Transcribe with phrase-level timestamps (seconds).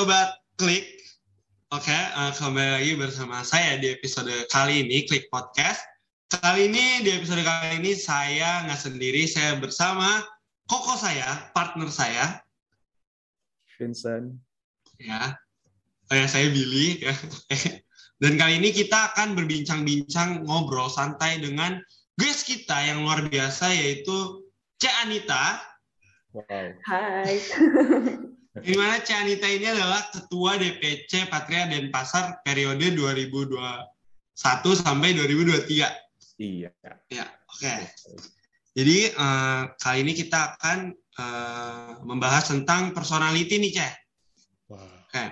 [0.00, 0.96] sobat klik.
[1.76, 5.84] Oke, uh, kembali lagi bersama saya di episode kali ini klik podcast.
[6.32, 10.24] Kali ini di episode kali ini saya nggak sendiri, saya bersama
[10.72, 12.40] koko saya, partner saya.
[13.76, 14.40] Vincent.
[14.96, 15.36] Ya,
[16.08, 17.04] oh ya saya Billy.
[17.04, 17.12] Ya.
[18.24, 21.76] Dan kali ini kita akan berbincang-bincang ngobrol santai dengan
[22.16, 24.48] guest kita yang luar biasa yaitu
[24.80, 25.60] Cek Anita.
[26.32, 26.72] Wow.
[26.88, 27.36] Hai.
[28.50, 33.54] Di mana Cek Anita ini adalah Ketua DPC Patria Denpasar periode 2021
[34.74, 35.70] sampai 2023.
[36.42, 36.70] Iya.
[37.06, 37.62] Ya, oke.
[37.62, 37.80] Okay.
[38.74, 43.92] Jadi uh, kali ini kita akan uh, membahas tentang personality nih, Ceh.
[44.66, 44.82] Wow.
[44.82, 45.14] Oke.
[45.14, 45.28] Okay.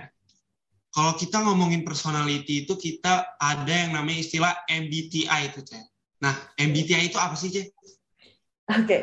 [0.94, 5.82] Kalau kita ngomongin personality itu kita ada yang namanya istilah MBTI itu, Ceh.
[6.22, 7.66] Nah, MBTI itu apa sih, Ceh?
[8.68, 9.00] Oke, okay.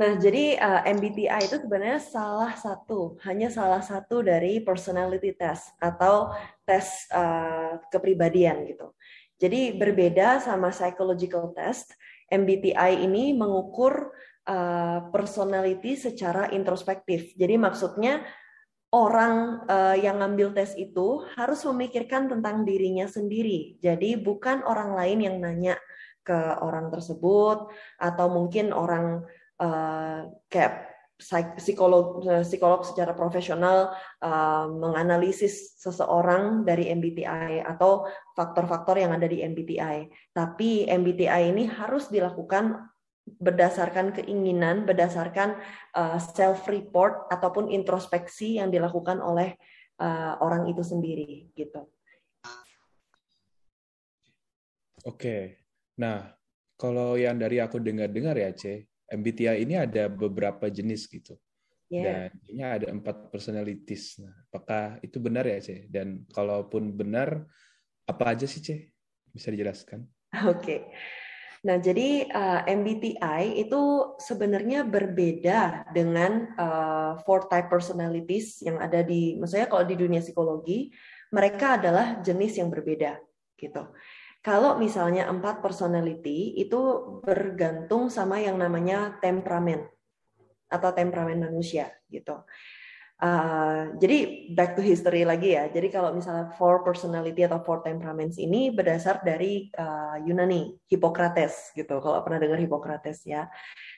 [0.00, 6.32] Nah jadi uh, MBTI itu sebenarnya salah satu, hanya salah satu dari personality test atau
[6.64, 8.96] tes uh, kepribadian gitu.
[9.36, 11.92] Jadi berbeda sama psychological test,
[12.32, 14.16] MBTI ini mengukur
[14.48, 17.36] uh, personality secara introspektif.
[17.36, 18.24] Jadi maksudnya
[18.90, 23.76] orang uh, yang ngambil tes itu harus memikirkan tentang dirinya sendiri.
[23.78, 25.76] Jadi bukan orang lain yang nanya
[26.20, 29.24] ke orang tersebut atau mungkin orang
[29.60, 30.90] uh, kayak
[31.60, 33.92] psikolog psikolog secara profesional
[34.24, 40.08] uh, menganalisis seseorang dari MBTI atau faktor-faktor yang ada di MBTI.
[40.32, 42.88] Tapi MBTI ini harus dilakukan
[43.30, 45.60] berdasarkan keinginan, berdasarkan
[45.94, 49.54] uh, self report ataupun introspeksi yang dilakukan oleh
[50.00, 51.84] uh, orang itu sendiri gitu.
[55.04, 55.64] Oke.
[56.00, 56.32] Nah,
[56.76, 61.34] kalau yang dari aku dengar-dengar ya, C, MBTI ini ada beberapa jenis gitu.
[61.90, 62.30] Yeah.
[62.30, 64.22] Dan ini ada empat personalities.
[64.22, 65.90] Nah, apakah itu benar ya, C?
[65.90, 67.42] Dan kalaupun benar,
[68.06, 68.94] apa aja sih, C?
[69.34, 70.06] Bisa dijelaskan?
[70.46, 70.62] Oke.
[70.62, 70.80] Okay.
[71.60, 73.82] Nah, jadi uh, MBTI itu
[74.16, 80.88] sebenarnya berbeda dengan uh, four type personalities yang ada di, maksudnya kalau di dunia psikologi,
[81.34, 83.20] mereka adalah jenis yang berbeda,
[83.60, 83.92] gitu.
[84.40, 86.80] Kalau misalnya empat personality itu
[87.20, 89.84] bergantung sama yang namanya temperamen
[90.70, 92.40] atau temperamen manusia gitu.
[93.20, 95.68] Uh, jadi back to history lagi ya.
[95.68, 102.00] Jadi kalau misalnya four personality atau four temperaments ini berdasar dari uh, Yunani, Hippocrates gitu.
[102.00, 103.44] Kalau pernah dengar Hippocrates ya.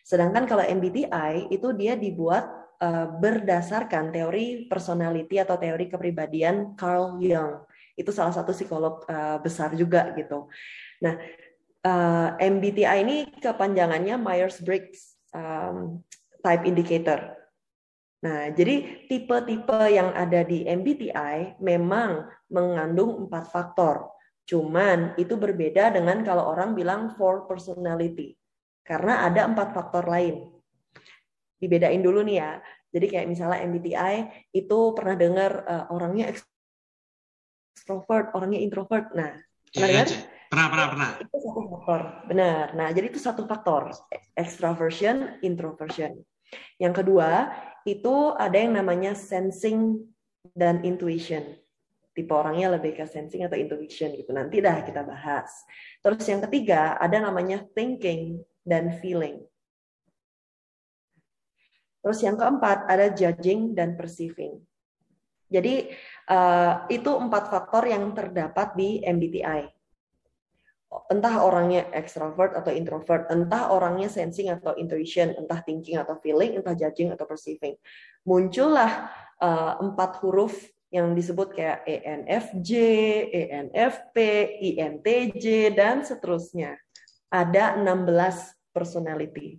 [0.02, 2.50] Sedangkan kalau MBTI itu dia dibuat
[2.82, 7.62] uh, berdasarkan teori personality atau teori kepribadian Carl Jung
[7.96, 10.48] itu salah satu psikolog uh, besar juga gitu.
[11.04, 11.14] Nah,
[11.84, 16.00] uh, eh, MBTI ini kepanjangannya Myers-Briggs um,
[16.40, 17.36] Type Indicator.
[18.22, 24.14] Nah, jadi tipe-tipe yang ada di MBTI memang mengandung empat faktor.
[24.46, 28.38] Cuman itu berbeda dengan kalau orang bilang four personality.
[28.86, 30.54] Karena ada empat faktor lain.
[31.58, 32.52] Dibedain dulu nih ya.
[32.92, 34.16] Jadi kayak misalnya MBTI
[34.54, 36.30] itu pernah dengar uh, orangnya
[37.72, 39.10] extrovert, orangnya introvert.
[39.16, 39.34] Nah,
[39.72, 41.10] pernah iya, iya Pernah, pernah, pernah.
[41.16, 42.00] Itu satu faktor.
[42.28, 42.66] Benar.
[42.76, 43.82] Nah, jadi itu satu faktor.
[44.36, 46.12] Extroversion, introversion.
[46.76, 47.48] Yang kedua,
[47.88, 50.04] itu ada yang namanya sensing
[50.52, 51.56] dan intuition.
[52.12, 54.28] Tipe orangnya lebih ke sensing atau intuition gitu.
[54.36, 55.48] Nanti dah kita bahas.
[56.04, 59.40] Terus yang ketiga, ada namanya thinking dan feeling.
[62.04, 64.60] Terus yang keempat, ada judging dan perceiving.
[65.48, 65.92] Jadi
[66.32, 69.68] uh, itu empat faktor yang terdapat di MBTI.
[71.08, 76.76] Entah orangnya extrovert atau introvert, entah orangnya sensing atau intuition, entah thinking atau feeling, entah
[76.76, 77.76] judging atau perceiving.
[78.28, 79.08] Muncullah
[79.40, 80.52] uh, empat huruf
[80.92, 82.72] yang disebut kayak ENFJ,
[83.32, 84.16] ENFP,
[84.76, 86.76] INTJ, dan seterusnya.
[87.32, 89.56] Ada 16 personality.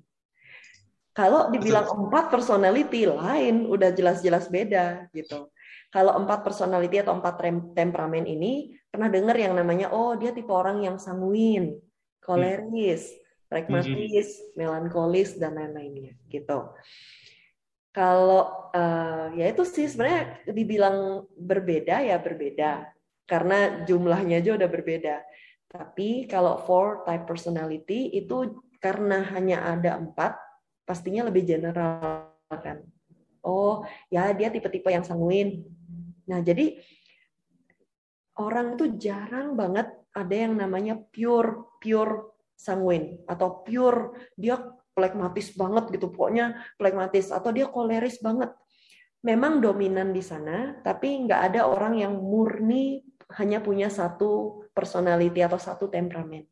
[1.18, 5.50] Kalau dibilang empat personality lain, udah jelas-jelas beda gitu
[5.94, 7.38] kalau empat personality atau empat
[7.78, 11.78] temperamen ini pernah dengar yang namanya oh dia tipe orang yang sanguin,
[12.18, 13.14] koleris,
[13.46, 14.58] pragmatis, hmm.
[14.58, 16.74] melankolis dan lain-lainnya gitu.
[17.94, 22.90] Kalau uh, ya itu sih sebenarnya dibilang berbeda ya berbeda
[23.30, 25.22] karena jumlahnya aja udah berbeda.
[25.70, 30.42] Tapi kalau four type personality itu karena hanya ada empat,
[30.90, 32.82] pastinya lebih general kan.
[33.46, 35.62] Oh ya dia tipe-tipe yang sanguin,
[36.30, 36.80] Nah, jadi
[38.40, 44.62] orang itu jarang banget ada yang namanya pure pure sanguin atau pure dia
[44.94, 48.54] plekmatis banget gitu pokoknya plekmatis atau dia koleris banget
[49.24, 53.02] memang dominan di sana, tapi nggak ada orang yang murni
[53.40, 56.44] hanya punya satu personality atau satu temperamen.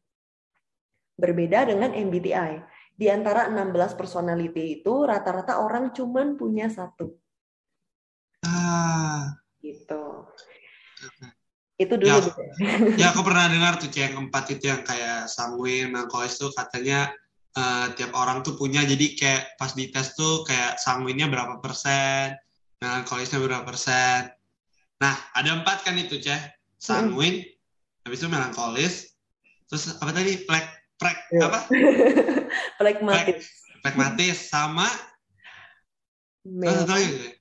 [1.20, 2.64] Berbeda dengan MBTI.
[2.96, 7.12] Di antara 16 personality itu rata-rata orang cuman punya satu.
[8.48, 9.41] Ah.
[9.62, 10.04] Gitu.
[11.82, 12.10] Itu dulu.
[12.10, 12.18] Ya,
[12.98, 17.10] ya aku pernah dengar tuh yang keempat itu yang kayak sanguin, melankolis tuh katanya
[17.58, 22.38] uh, tiap orang tuh punya jadi kayak pas dites tuh kayak sanguinnya berapa persen,
[22.78, 24.30] melankolisnya berapa persen.
[25.02, 26.38] Nah, ada empat kan itu, Ceh.
[26.78, 28.06] Sanguin, hmm.
[28.06, 28.94] habis itu melankolis,
[29.70, 30.46] terus apa tadi?
[30.46, 30.66] Plek,
[31.02, 31.50] plek, ya.
[31.50, 31.60] apa?
[32.78, 33.46] Plekmatis.
[33.82, 34.86] Plekmatis sama
[36.46, 37.38] Mel satu lagi.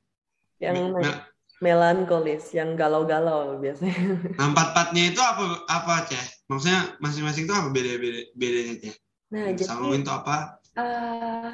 [0.61, 1.30] Yang Mel
[1.61, 4.17] melankolis, yang galau-galau biasanya.
[4.41, 6.27] Nah, empat-empatnya itu apa apa Ceh?
[6.49, 8.95] Maksudnya masing-masing itu apa beda-beda bedanya Ceh?
[9.31, 10.59] Nah, jadi Sanguin itu apa?
[10.75, 11.53] Uh,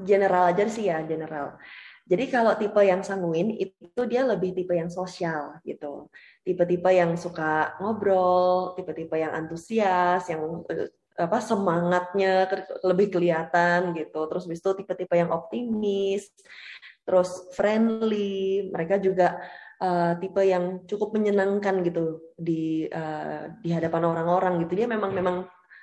[0.00, 1.60] general aja sih ya, general.
[2.02, 6.10] Jadi kalau tipe yang sanguin itu dia lebih tipe yang sosial gitu.
[6.42, 12.50] Tipe-tipe yang suka ngobrol, tipe-tipe yang antusias, yang eh, apa semangatnya
[12.82, 14.26] lebih kelihatan gitu.
[14.26, 16.26] Terus bis itu tipe-tipe yang optimis,
[17.02, 18.70] terus friendly.
[18.70, 19.42] Mereka juga
[19.82, 24.84] uh, tipe yang cukup menyenangkan gitu di uh, di hadapan orang-orang gitu.
[24.84, 25.36] Dia memang memang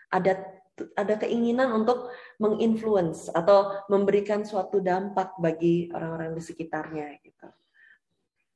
[0.10, 0.60] ada
[0.95, 2.07] ada keinginan untuk
[2.39, 7.48] menginfluence atau memberikan suatu dampak bagi orang-orang di sekitarnya gitu.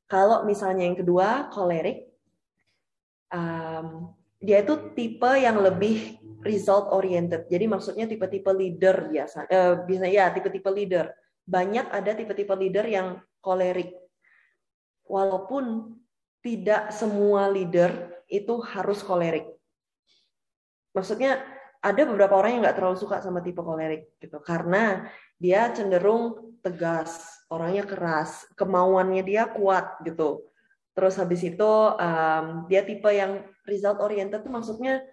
[0.08, 2.08] Kalau misalnya yang kedua kolerik,
[3.32, 7.48] um, dia itu tipe yang lebih result oriented.
[7.48, 11.08] Jadi maksudnya tipe-tipe leader biasa, uh, biasanya ya tipe-tipe leader.
[11.44, 13.92] Banyak ada tipe-tipe leader yang kolerik.
[15.04, 15.96] Walaupun
[16.40, 19.48] tidak semua leader itu harus kolerik.
[20.96, 21.40] Maksudnya
[21.84, 25.04] ada beberapa orang yang nggak terlalu suka sama tipe kolerik gitu karena
[25.36, 30.48] dia cenderung tegas, orangnya keras, kemauannya dia kuat gitu.
[30.96, 35.04] Terus habis itu um, dia tipe yang result oriented tuh maksudnya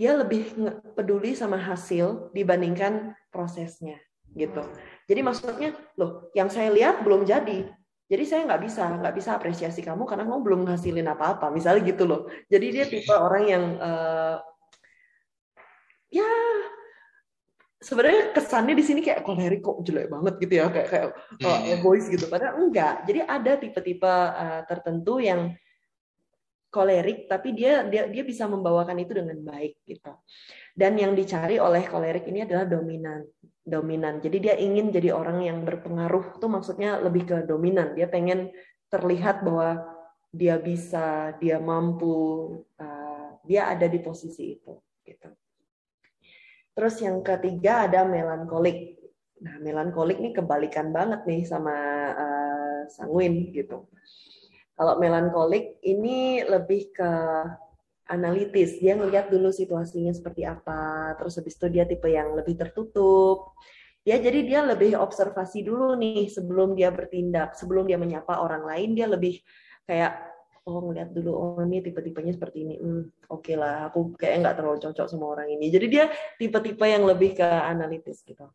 [0.00, 0.56] dia lebih
[0.96, 4.00] peduli sama hasil dibandingkan prosesnya
[4.32, 4.64] gitu.
[5.10, 7.66] Jadi maksudnya loh, yang saya lihat belum jadi.
[8.06, 11.50] Jadi saya nggak bisa nggak bisa apresiasi kamu karena kamu belum ngasilin apa-apa.
[11.50, 12.30] Misalnya gitu loh.
[12.46, 14.38] Jadi dia tipe orang yang uh,
[16.14, 16.30] ya
[17.82, 21.08] sebenarnya kesannya di sini kayak kolerik kok jelek banget gitu ya kayak kayak
[21.42, 25.56] uh, egois gitu padahal enggak jadi ada tipe-tipe uh, tertentu yang
[26.70, 30.14] kolerik tapi dia dia dia bisa membawakan itu dengan baik gitu.
[30.80, 33.20] Dan yang dicari oleh kolerik ini adalah dominan.
[33.60, 34.24] Dominan.
[34.24, 37.92] Jadi dia ingin jadi orang yang berpengaruh tuh maksudnya lebih ke dominan.
[37.92, 38.48] Dia pengen
[38.88, 39.84] terlihat bahwa
[40.32, 42.16] dia bisa, dia mampu,
[42.80, 45.28] uh, dia ada di posisi itu gitu.
[46.72, 48.96] Terus yang ketiga ada melankolik.
[49.44, 51.76] Nah, melankolik ini kebalikan banget nih sama
[52.16, 53.84] uh, sanguin gitu
[54.80, 57.12] kalau melankolik ini lebih ke
[58.10, 58.82] analitis.
[58.82, 63.54] Dia ngelihat dulu situasinya seperti apa, terus habis itu dia tipe yang lebih tertutup.
[64.02, 68.98] Ya, jadi dia lebih observasi dulu nih sebelum dia bertindak, sebelum dia menyapa orang lain,
[68.98, 69.38] dia lebih
[69.86, 70.30] kayak
[70.68, 72.74] oh ngeliat dulu oh ini tipe-tipenya seperti ini.
[72.80, 75.70] Hmm, oke okay lah aku kayak nggak terlalu cocok sama orang ini.
[75.70, 76.04] Jadi dia
[76.36, 78.50] tipe-tipe yang lebih ke analitis gitu.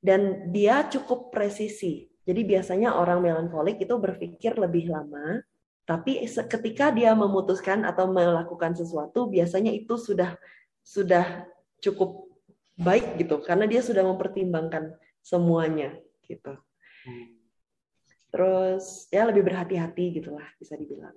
[0.00, 2.08] Dan dia cukup presisi.
[2.24, 5.44] Jadi biasanya orang melankolik itu berpikir lebih lama
[5.84, 10.36] tapi ketika dia memutuskan atau melakukan sesuatu, biasanya itu sudah
[10.80, 11.44] sudah
[11.80, 12.28] cukup
[12.80, 15.92] baik gitu, karena dia sudah mempertimbangkan semuanya
[16.24, 16.56] gitu.
[18.32, 21.14] Terus ya lebih berhati-hati gitulah bisa dibilang.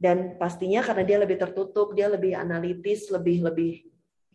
[0.00, 3.84] Dan pastinya karena dia lebih tertutup, dia lebih analitis, lebih lebih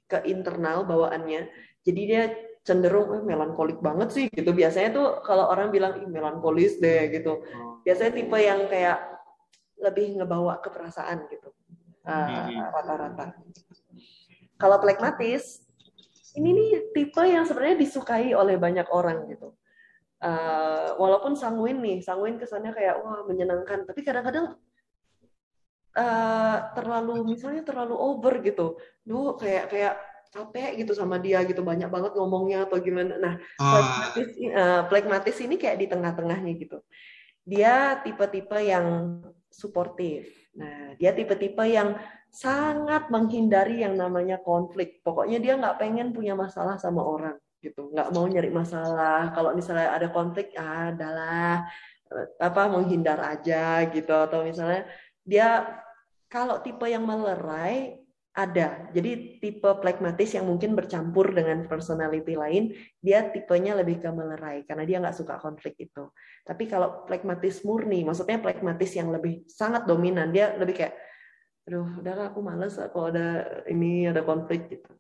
[0.06, 1.50] ke internal bawaannya.
[1.82, 2.30] Jadi dia
[2.66, 4.52] cenderung eh, melankolik banget sih gitu.
[4.52, 7.40] Biasanya tuh kalau orang bilang Ih, melankolis deh gitu.
[7.42, 7.82] Oh.
[7.86, 9.15] Biasanya tipe yang kayak
[9.80, 11.52] lebih ngebawa ke perasaan gitu
[12.08, 13.36] uh, rata-rata.
[14.56, 15.66] Kalau plekmatis
[16.36, 19.56] ini nih tipe yang sebenarnya disukai oleh banyak orang gitu.
[20.24, 24.56] Uh, walaupun sanguin nih, sanguin kesannya kayak wah menyenangkan, tapi kadang-kadang
[25.96, 28.80] uh, terlalu misalnya terlalu over gitu.
[29.04, 29.96] Duh kayak kayak
[30.36, 33.16] capek gitu sama dia gitu banyak banget ngomongnya atau gimana.
[33.16, 36.84] Nah, plekmatis, uh, plekmatis ini kayak di tengah-tengahnya gitu.
[37.46, 39.22] Dia tipe-tipe yang
[39.54, 40.28] suportif.
[40.58, 41.96] Nah, dia tipe-tipe yang
[42.28, 45.00] sangat menghindari yang namanya konflik.
[45.06, 49.32] Pokoknya dia nggak pengen punya masalah sama orang gitu, nggak mau nyari masalah.
[49.32, 51.66] Kalau misalnya ada konflik, ah, adalah
[52.38, 54.12] apa menghindar aja gitu.
[54.12, 54.84] Atau misalnya
[55.24, 55.66] dia
[56.28, 58.05] kalau tipe yang melerai,
[58.36, 58.92] ada.
[58.92, 64.84] Jadi tipe plekmatis yang mungkin bercampur dengan personality lain, dia tipenya lebih ke melerai karena
[64.84, 66.12] dia nggak suka konflik itu.
[66.44, 71.00] Tapi kalau plekmatis murni, maksudnya plekmatis yang lebih sangat dominan, dia lebih kayak,
[71.64, 74.92] aduh, udah aku males kalau ada ini ada konflik gitu.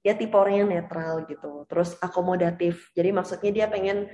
[0.00, 2.88] Dia tipe orang yang netral gitu, terus akomodatif.
[2.96, 4.08] Jadi maksudnya dia pengen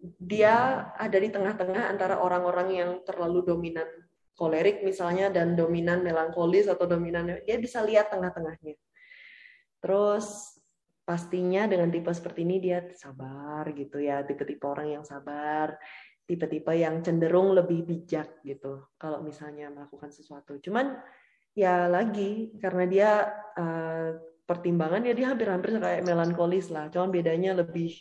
[0.00, 3.88] dia ada di tengah-tengah antara orang-orang yang terlalu dominan
[4.36, 8.76] kolerik misalnya dan dominan melankolis atau dominan dia bisa lihat tengah-tengahnya.
[9.80, 10.56] Terus
[11.06, 15.78] pastinya dengan tipe seperti ini dia sabar gitu ya, tipe-tipe orang yang sabar,
[16.28, 20.58] tipe-tipe yang cenderung lebih bijak gitu kalau misalnya melakukan sesuatu.
[20.60, 20.98] Cuman
[21.56, 23.10] ya lagi karena dia
[23.56, 24.10] uh,
[24.44, 27.94] pertimbangan ya dia hampir-hampir kayak melankolis lah, cuman bedanya lebih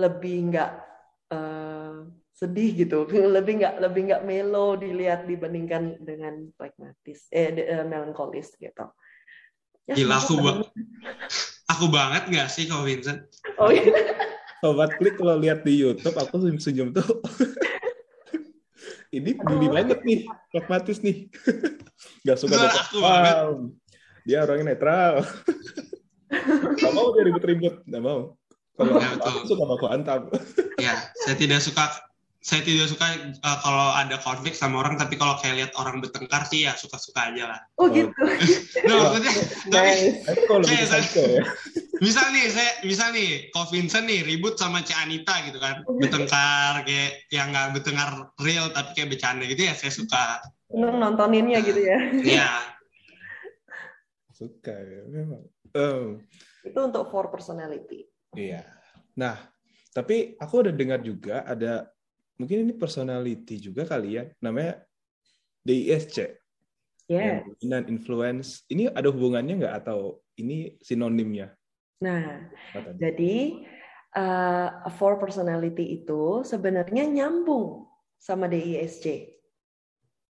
[0.00, 0.70] lebih nggak
[1.34, 3.04] uh, sedih gitu.
[3.36, 8.86] Lebih nggak lebih nggak melo dilihat dibandingkan dengan pragmatis eh uh, melankolis gitu.
[9.88, 10.52] Ya, gila aku ba
[11.66, 13.26] aku banget nggak sih kau Vincent?
[13.58, 13.90] Oh iya.
[14.60, 17.06] Sobat klik kalau lihat di YouTube aku senyum senyum tuh.
[19.10, 19.58] Ini oh.
[19.74, 20.22] banget nih
[20.54, 21.26] pragmatis nih.
[22.22, 23.66] Nggak suka aku wow.
[24.22, 25.26] dia orangnya netral.
[26.78, 28.38] Nggak mau dia ribut-ribut nggak mau.
[28.78, 30.30] Kalau ya, aku suka aku antam
[30.80, 31.84] ya saya tidak suka
[32.40, 33.04] saya tidak suka
[33.44, 37.28] uh, kalau ada konflik sama orang tapi kalau kayak lihat orang bertengkar sih ya suka-suka
[37.28, 37.60] aja lah.
[37.76, 38.08] Oh gitu.
[38.88, 39.32] nah, maksudnya
[40.24, 41.44] tapi kayak saya, ya.
[42.04, 46.00] misal nih saya misal nih Ko Vincent nih ribut sama Ci Anita gitu kan oh,
[46.00, 46.08] gitu.
[46.08, 50.40] bertengkar kayak yang nggak bertengkar real tapi kayak bercanda gitu ya saya suka.
[50.72, 51.98] Nontoninnya nah, gitu ya.
[52.24, 52.50] Iya.
[54.40, 55.44] suka ya memang.
[55.76, 56.24] Um.
[56.64, 58.08] Itu untuk for personality.
[58.32, 58.64] Iya.
[59.20, 59.36] Nah,
[59.92, 61.84] tapi aku udah dengar juga ada
[62.40, 64.80] mungkin ini personality juga kali ya namanya
[65.60, 66.40] DISC
[67.04, 67.44] yeah.
[67.60, 68.64] dan influence.
[68.72, 71.52] Ini ada hubungannya nggak atau ini sinonimnya?
[72.00, 72.48] Nah
[72.96, 73.60] jadi
[74.16, 77.84] uh, four personality itu sebenarnya nyambung
[78.16, 79.36] sama DISC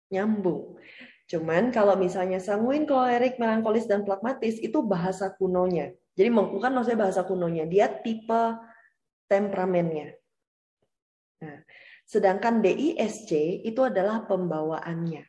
[0.07, 0.79] nyambung.
[1.27, 5.91] Cuman kalau misalnya sanguin kolerik melankolis dan pragmatis itu bahasa kunonya.
[6.15, 8.55] Jadi bukan maksudnya bahasa kunonya dia tipe
[9.27, 10.15] temperamennya.
[11.43, 11.67] Nah
[12.07, 13.35] Sedangkan DISC
[13.67, 15.27] itu adalah pembawaannya.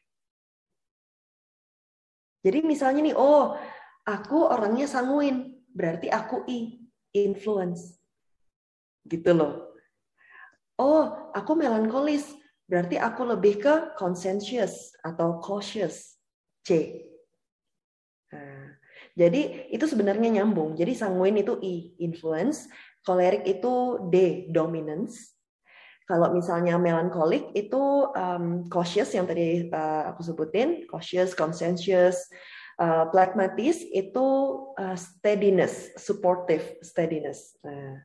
[2.39, 3.59] Jadi misalnya nih, oh
[4.07, 6.79] aku orangnya sanguin, berarti aku I,
[7.19, 7.99] influence.
[9.03, 9.75] Gitu loh.
[10.79, 12.31] Oh, aku melankolis,
[12.71, 16.15] berarti aku lebih ke conscientious atau cautious,
[16.63, 17.03] C.
[18.31, 18.79] Nah,
[19.19, 20.79] jadi itu sebenarnya nyambung.
[20.79, 22.71] Jadi sanguin itu I, influence,
[23.03, 25.38] kolerik itu D, dominance,
[26.09, 32.33] kalau misalnya melankolik itu um, cautious yang tadi uh, aku sebutin, cautious, conscientious,
[32.81, 34.27] uh, pragmatis itu
[34.81, 37.53] uh, steadiness, supportive steadiness.
[37.61, 38.01] Nah,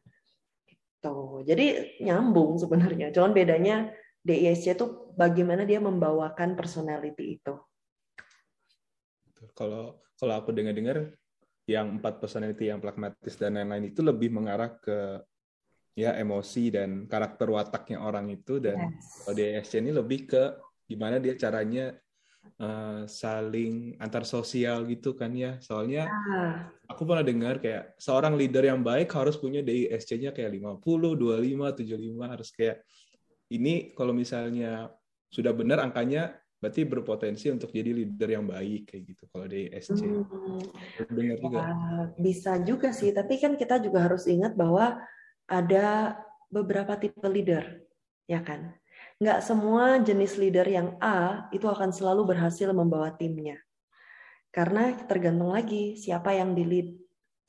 [0.67, 1.47] gitu.
[1.47, 3.15] Jadi nyambung sebenarnya.
[3.15, 3.87] Cuman bedanya
[4.19, 7.55] DISC itu bagaimana dia membawakan personality itu.
[9.55, 11.15] Kalau kalau aku dengar-dengar
[11.67, 15.23] yang empat personality yang pragmatis dan lain-lain itu lebih mengarah ke
[15.93, 19.29] ya emosi dan karakter wataknya orang itu dan yes.
[19.29, 20.43] ODS ini lebih ke
[20.89, 21.93] gimana dia caranya
[22.57, 26.65] uh, saling antar sosial gitu kan ya soalnya ah.
[26.89, 32.33] aku pernah dengar kayak seorang leader yang baik harus punya DISC-nya kayak 50, 25, 75
[32.33, 32.81] harus kayak
[33.53, 34.89] ini kalau misalnya
[35.29, 39.99] sudah benar angkanya berarti berpotensi untuk jadi leader yang baik kayak gitu kalau DISC.
[39.99, 40.23] Hmm.
[41.11, 41.61] Dengar juga.
[42.15, 44.95] bisa juga sih, tapi kan kita juga harus ingat bahwa
[45.47, 47.83] ada beberapa tipe leader,
[48.29, 48.73] ya kan?
[49.17, 53.57] Nggak semua jenis leader yang A itu akan selalu berhasil membawa timnya.
[54.53, 56.89] Karena tergantung lagi siapa yang di lead,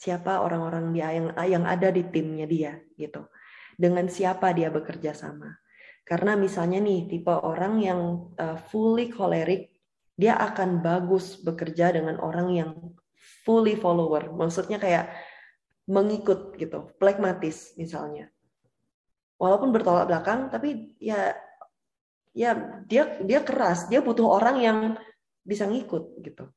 [0.00, 3.28] siapa orang-orang dia yang yang ada di timnya dia gitu.
[3.76, 5.52] Dengan siapa dia bekerja sama.
[6.04, 8.00] Karena misalnya nih tipe orang yang
[8.36, 9.72] uh, fully choleric,
[10.14, 12.70] dia akan bagus bekerja dengan orang yang
[13.44, 14.30] fully follower.
[14.30, 15.10] Maksudnya kayak
[15.84, 18.32] mengikut gitu, plekmatis misalnya.
[19.36, 21.36] Walaupun bertolak belakang, tapi ya
[22.34, 24.78] ya dia dia keras, dia butuh orang yang
[25.44, 26.48] bisa ngikut gitu.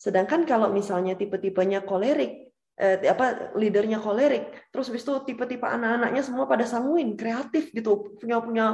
[0.00, 6.48] Sedangkan kalau misalnya tipe-tipenya kolerik, eh, apa leadernya kolerik, terus habis itu tipe-tipe anak-anaknya semua
[6.48, 8.66] pada sanguin, kreatif gitu, punya punya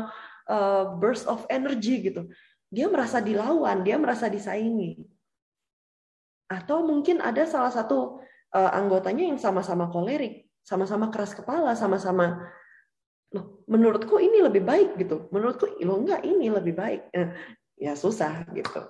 [0.49, 2.31] uh, burst of energy gitu.
[2.73, 5.05] Dia merasa dilawan, dia merasa disaingi.
[6.49, 12.49] Atau mungkin ada salah satu uh, anggotanya yang sama-sama kolerik, sama-sama keras kepala, sama-sama
[13.29, 17.29] loh menurutku ini lebih baik gitu menurutku lo enggak ini lebih baik eh,
[17.77, 18.89] ya susah gitu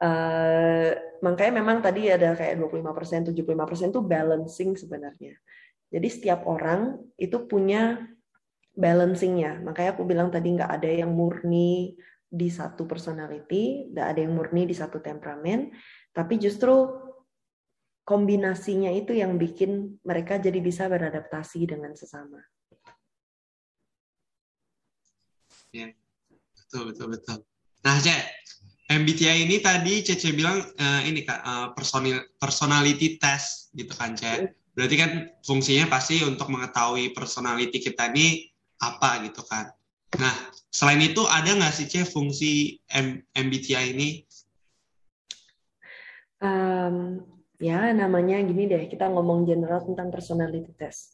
[0.00, 5.36] Uh, makanya memang tadi ada kayak 25%, 75% itu balancing sebenarnya.
[5.92, 8.00] Jadi setiap orang itu punya
[8.72, 9.60] balancingnya.
[9.60, 14.64] Makanya aku bilang tadi nggak ada yang murni di satu personality, nggak ada yang murni
[14.64, 15.68] di satu temperamen,
[16.16, 16.96] tapi justru
[18.10, 22.42] kombinasinya itu yang bikin mereka jadi bisa beradaptasi dengan sesama.
[25.70, 25.94] Ya,
[26.58, 27.38] betul betul betul.
[27.86, 28.22] Nah, Cek,
[28.90, 34.58] MBTI ini tadi Cece bilang uh, ini kak uh, personal personality test gitu kan Cek.
[34.74, 35.10] Berarti kan
[35.46, 38.50] fungsinya pasti untuk mengetahui personality kita ini
[38.82, 39.70] apa gitu kan.
[40.18, 40.34] Nah,
[40.74, 44.26] selain itu ada nggak sih Cek fungsi M MBTI ini?
[46.42, 47.22] Um,
[47.60, 51.12] ya namanya gini deh, kita ngomong general tentang personality test.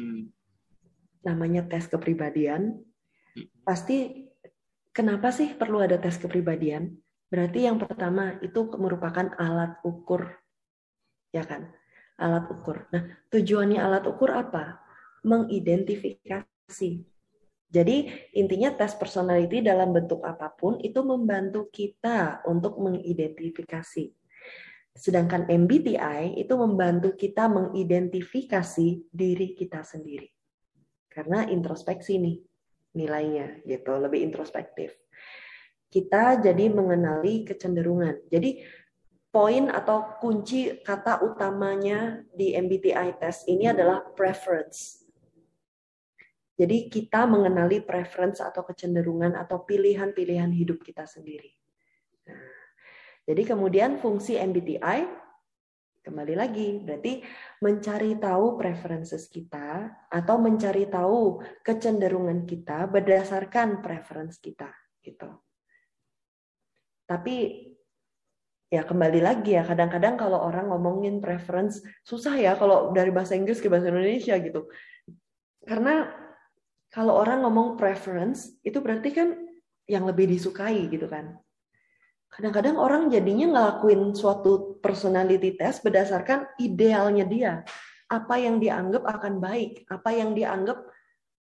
[0.00, 0.32] Hmm.
[1.22, 2.80] Namanya tes kepribadian.
[3.36, 3.46] Hmm.
[3.62, 4.26] Pasti
[4.90, 6.96] kenapa sih perlu ada tes kepribadian?
[7.28, 10.32] Berarti yang pertama itu merupakan alat ukur,
[11.30, 11.68] ya kan?
[12.16, 12.88] Alat ukur.
[12.88, 14.80] Nah, tujuannya alat ukur apa?
[15.26, 16.90] Mengidentifikasi.
[17.74, 17.96] Jadi
[18.38, 24.23] intinya tes personality dalam bentuk apa pun itu membantu kita untuk mengidentifikasi.
[24.94, 30.30] Sedangkan MBTI itu membantu kita mengidentifikasi diri kita sendiri.
[31.10, 32.36] Karena introspeksi nih
[32.94, 34.94] nilainya gitu, lebih introspektif
[35.94, 38.26] kita jadi mengenali kecenderungan.
[38.26, 38.66] Jadi
[39.30, 45.06] poin atau kunci kata utamanya di MBTI test ini adalah preference.
[46.58, 51.50] Jadi kita mengenali preference atau kecenderungan atau pilihan-pilihan hidup kita sendiri.
[52.26, 52.42] Nah,
[53.24, 55.24] jadi kemudian fungsi MBTI
[56.04, 57.24] kembali lagi berarti
[57.64, 64.68] mencari tahu preferences kita atau mencari tahu kecenderungan kita berdasarkan preference kita
[65.00, 65.40] gitu.
[67.08, 67.64] Tapi
[68.68, 73.64] ya kembali lagi ya kadang-kadang kalau orang ngomongin preference susah ya kalau dari bahasa Inggris
[73.64, 74.68] ke bahasa Indonesia gitu.
[75.64, 76.12] Karena
[76.92, 79.28] kalau orang ngomong preference itu berarti kan
[79.88, 81.40] yang lebih disukai gitu kan.
[82.34, 87.52] Kadang-kadang orang jadinya ngelakuin suatu personality test berdasarkan idealnya dia.
[88.10, 90.82] Apa yang dianggap akan baik, apa yang dianggap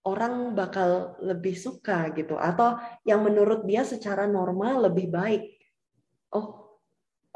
[0.09, 5.61] orang bakal lebih suka gitu atau yang menurut dia secara normal lebih baik.
[6.33, 6.81] Oh,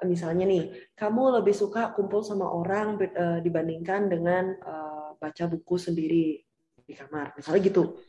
[0.09, 6.40] misalnya nih, kamu lebih suka kumpul sama orang uh, dibandingkan dengan uh, baca buku sendiri
[6.80, 8.00] di kamar, misalnya gitu.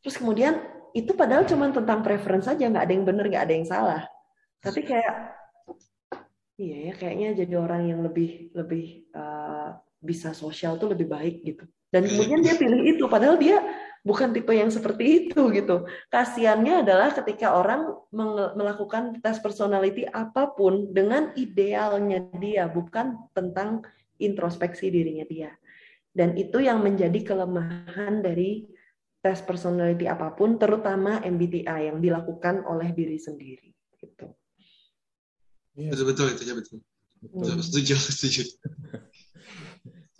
[0.00, 0.62] Terus kemudian
[0.94, 4.02] itu padahal cuma tentang preference saja, nggak ada yang benar, nggak ada yang salah.
[4.60, 5.16] Tapi kayak
[6.60, 11.64] iya ya kayaknya jadi orang yang lebih lebih uh, bisa sosial tuh lebih baik gitu.
[11.90, 13.58] Dan kemudian dia pilih itu, padahal dia
[14.06, 15.90] bukan tipe yang seperti itu gitu.
[16.08, 17.90] Kasiannya adalah ketika orang
[18.54, 23.82] melakukan tes personality apa pun dengan idealnya dia, bukan tentang
[24.22, 25.50] introspeksi dirinya dia.
[26.14, 28.70] Dan itu yang menjadi kelemahan dari
[29.20, 33.68] tes personality apa pun, terutama MBTI yang dilakukan oleh diri sendiri.
[33.98, 34.30] Gitu.
[35.88, 36.76] Betul betul itu ya betul.
[37.24, 37.56] betul.
[37.64, 38.42] Setuju setuju.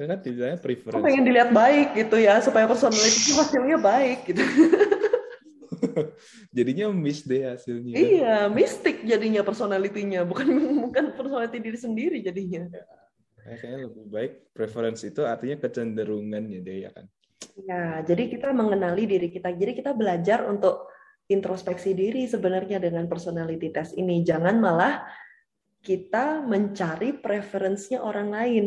[0.01, 0.97] Saya kan tidaknya prefer.
[0.97, 4.41] Aku pengen dilihat baik gitu ya, supaya personality hasilnya baik gitu.
[6.57, 7.93] jadinya miss deh hasilnya.
[7.93, 10.49] Iya, mistik jadinya personalitinya, bukan
[10.89, 12.65] bukan personality diri sendiri jadinya.
[13.45, 17.05] Ya, kayaknya lebih baik preference itu artinya kecenderungan ya deh ya kan.
[17.61, 19.53] Ya, jadi kita mengenali diri kita.
[19.53, 20.89] Jadi kita belajar untuk
[21.29, 24.25] introspeksi diri sebenarnya dengan personality test ini.
[24.25, 25.05] Jangan malah
[25.81, 28.65] kita mencari preferensinya orang lain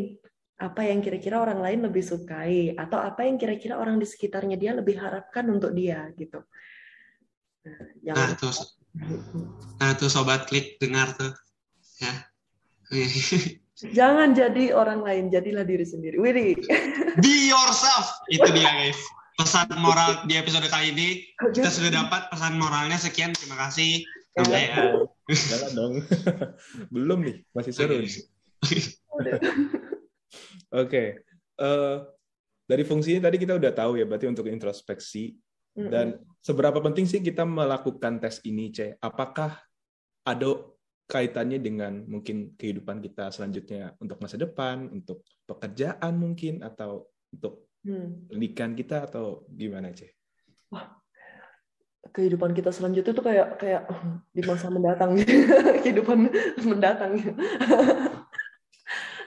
[0.57, 4.71] apa yang kira-kira orang lain lebih sukai atau apa yang kira-kira orang di sekitarnya dia
[4.71, 6.39] lebih harapkan untuk dia gitu.
[7.63, 8.51] Nah, nah tuh,
[9.79, 11.31] nah tuh sobat klik dengar tuh,
[11.99, 12.13] ya.
[13.97, 16.15] Jangan jadi orang lain, jadilah diri sendiri.
[16.15, 16.55] Widi.
[17.19, 18.13] Be yourself.
[18.31, 18.99] Itu dia guys.
[19.33, 21.07] Pesan moral di episode kali ini
[21.51, 23.33] kita sudah dapat pesan moralnya sekian.
[23.33, 24.05] Terima kasih.
[24.33, 24.97] Ya.
[25.29, 25.93] Jalan dong.
[26.93, 28.01] Belum nih, masih seru.
[28.01, 28.17] Oke.
[30.73, 31.07] Okay.
[31.61, 31.97] Uh, eh,
[32.65, 35.37] dari fungsinya tadi kita udah tahu ya, berarti untuk introspeksi.
[35.73, 38.93] Dan seberapa penting sih kita melakukan tes ini, C?
[39.01, 39.57] Apakah
[40.21, 40.49] ada
[41.09, 48.29] kaitannya dengan mungkin kehidupan kita selanjutnya untuk masa depan, untuk pekerjaan mungkin, atau untuk hmm.
[48.29, 50.13] pendidikan kita, atau gimana, C?
[50.69, 50.93] Wah,
[52.11, 53.83] kehidupan kita selanjutnya itu kayak kayak
[54.35, 55.15] di masa mendatang
[55.83, 56.27] kehidupan
[56.67, 57.15] mendatang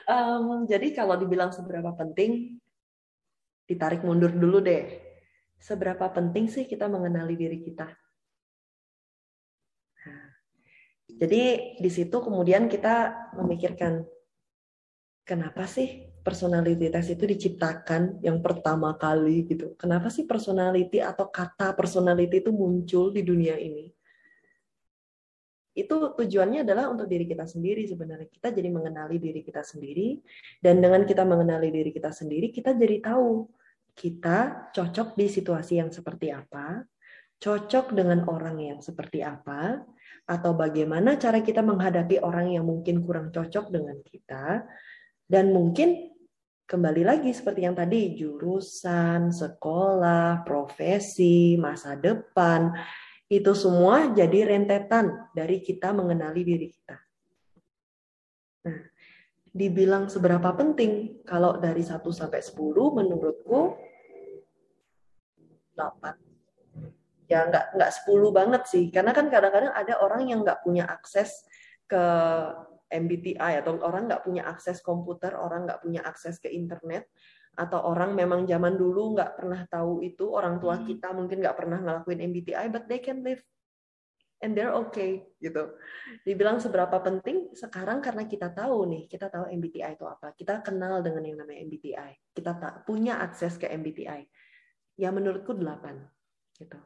[0.07, 2.63] Um, jadi kalau dibilang seberapa penting,
[3.67, 5.03] ditarik mundur dulu deh.
[5.59, 7.91] Seberapa penting sih kita mengenali diri kita?
[10.07, 10.31] Nah,
[11.11, 14.07] Jadi di situ kemudian kita memikirkan
[15.27, 19.79] kenapa sih personality test itu diciptakan yang pertama kali gitu.
[19.79, 23.95] Kenapa sih personality atau kata personality itu muncul di dunia ini?
[25.71, 28.27] Itu tujuannya adalah untuk diri kita sendiri sebenarnya.
[28.27, 30.19] Kita jadi mengenali diri kita sendiri
[30.59, 33.47] dan dengan kita mengenali diri kita sendiri, kita jadi tahu
[33.95, 36.83] kita cocok di situasi yang seperti apa,
[37.39, 39.85] cocok dengan orang yang seperti apa,
[40.27, 44.67] atau bagaimana cara kita menghadapi orang yang mungkin kurang cocok dengan kita,
[45.29, 46.16] dan mungkin
[46.67, 52.75] kembali lagi seperti yang tadi, jurusan, sekolah, profesi, masa depan,
[53.31, 56.97] itu semua jadi rentetan dari kita mengenali diri kita.
[58.67, 58.83] Nah,
[59.55, 62.59] dibilang seberapa penting, kalau dari 1 sampai 10
[62.91, 63.79] menurutku
[65.79, 66.27] 8
[67.27, 71.43] ya nggak nggak 10 banget sih karena kan kadang-kadang ada orang yang nggak punya akses
[71.91, 72.03] ke
[72.91, 77.11] MBTI atau orang nggak punya akses komputer orang nggak punya akses ke internet
[77.57, 80.85] atau orang memang zaman dulu nggak pernah tahu itu orang tua hmm.
[80.87, 83.41] kita mungkin nggak pernah ngelakuin MBTI but they can live
[84.45, 85.73] and they're okay gitu.
[86.21, 90.37] Dibilang seberapa penting sekarang karena kita tahu nih, kita tahu MBTI itu apa.
[90.37, 92.37] Kita kenal dengan yang namanya MBTI.
[92.37, 94.29] Kita tak punya akses ke MBTI
[94.97, 96.81] ya menurutku 8 gitu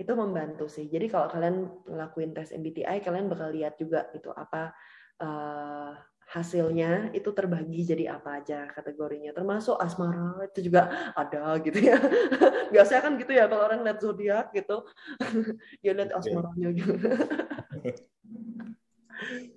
[0.00, 0.88] itu membantu sih.
[0.88, 4.72] Jadi kalau kalian ngelakuin tes MBTI kalian bakal lihat juga itu apa
[5.20, 5.92] uh,
[6.30, 9.36] hasilnya itu terbagi jadi apa aja kategorinya.
[9.36, 12.00] Termasuk asmara itu juga ada gitu ya.
[12.74, 14.88] Biasanya kan gitu ya kalau orang lihat zodiak gitu.
[15.84, 16.94] Dia lihat asmaranya gitu.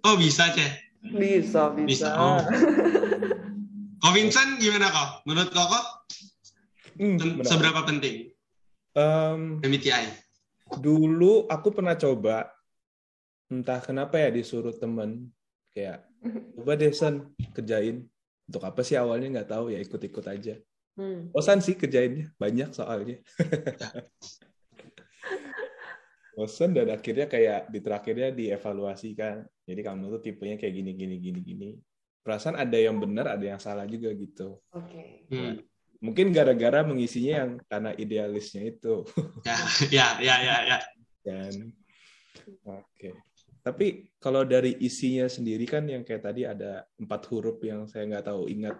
[0.03, 0.75] Oh bisa ceh?
[0.99, 2.09] Bisa bisa, bisa.
[2.19, 2.35] Oh.
[4.03, 5.23] Kok Vincent gimana kok?
[5.23, 5.71] Menurut kok
[6.99, 8.29] Hmm, Seberapa penting?
[8.93, 10.22] Um, MBTI?
[10.71, 12.47] Dulu aku pernah coba,
[13.51, 15.29] entah kenapa ya disuruh temen
[15.75, 16.07] kayak
[16.59, 16.91] coba deh
[17.51, 18.07] kerjain.
[18.43, 20.59] Untuk apa sih awalnya nggak tahu ya ikut-ikut aja.
[20.99, 21.31] Hmm.
[21.31, 23.23] Bosan sih kerjainnya banyak soalnya.
[26.37, 29.47] Bosan dan akhirnya kayak di terakhirnya dievaluasi kan.
[29.63, 31.69] Jadi kamu tuh tipenya kayak gini gini gini gini.
[32.23, 34.59] Perasaan ada yang benar, ada yang salah juga gitu.
[34.75, 35.27] Oke.
[35.31, 35.31] Okay.
[35.31, 35.55] Hmm
[36.03, 39.07] mungkin gara-gara mengisinya yang karena idealisnya itu.
[39.47, 39.55] Ya
[39.87, 40.77] ya ya ya, ya.
[41.23, 41.71] dan
[42.67, 42.83] oke.
[42.99, 43.15] Okay.
[43.63, 48.27] tapi kalau dari isinya sendiri kan yang kayak tadi ada empat huruf yang saya nggak
[48.27, 48.75] tahu ingat.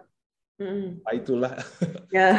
[0.59, 0.99] Mm.
[1.15, 1.55] itulah.
[2.11, 2.35] Ya.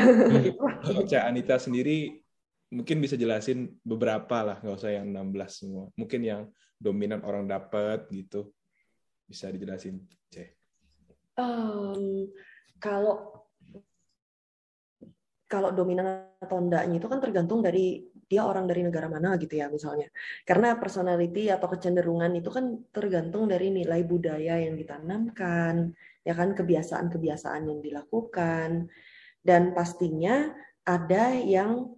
[1.11, 2.21] Cak Anita sendiri
[2.69, 5.89] mungkin bisa jelasin beberapa lah nggak usah yang 16 semua.
[5.97, 6.43] Mungkin yang
[6.77, 8.53] dominan orang dapat gitu.
[9.25, 10.53] Bisa dijelasin Cek.
[11.41, 12.29] Um,
[12.77, 13.44] kalau
[15.45, 19.69] kalau dominan atau enggaknya itu kan tergantung dari dia orang dari negara mana gitu ya
[19.69, 20.09] misalnya.
[20.43, 25.93] Karena personality atau kecenderungan itu kan tergantung dari nilai budaya yang ditanamkan,
[26.25, 28.89] ya kan kebiasaan-kebiasaan yang dilakukan
[29.45, 30.51] dan pastinya
[30.85, 31.93] ada yang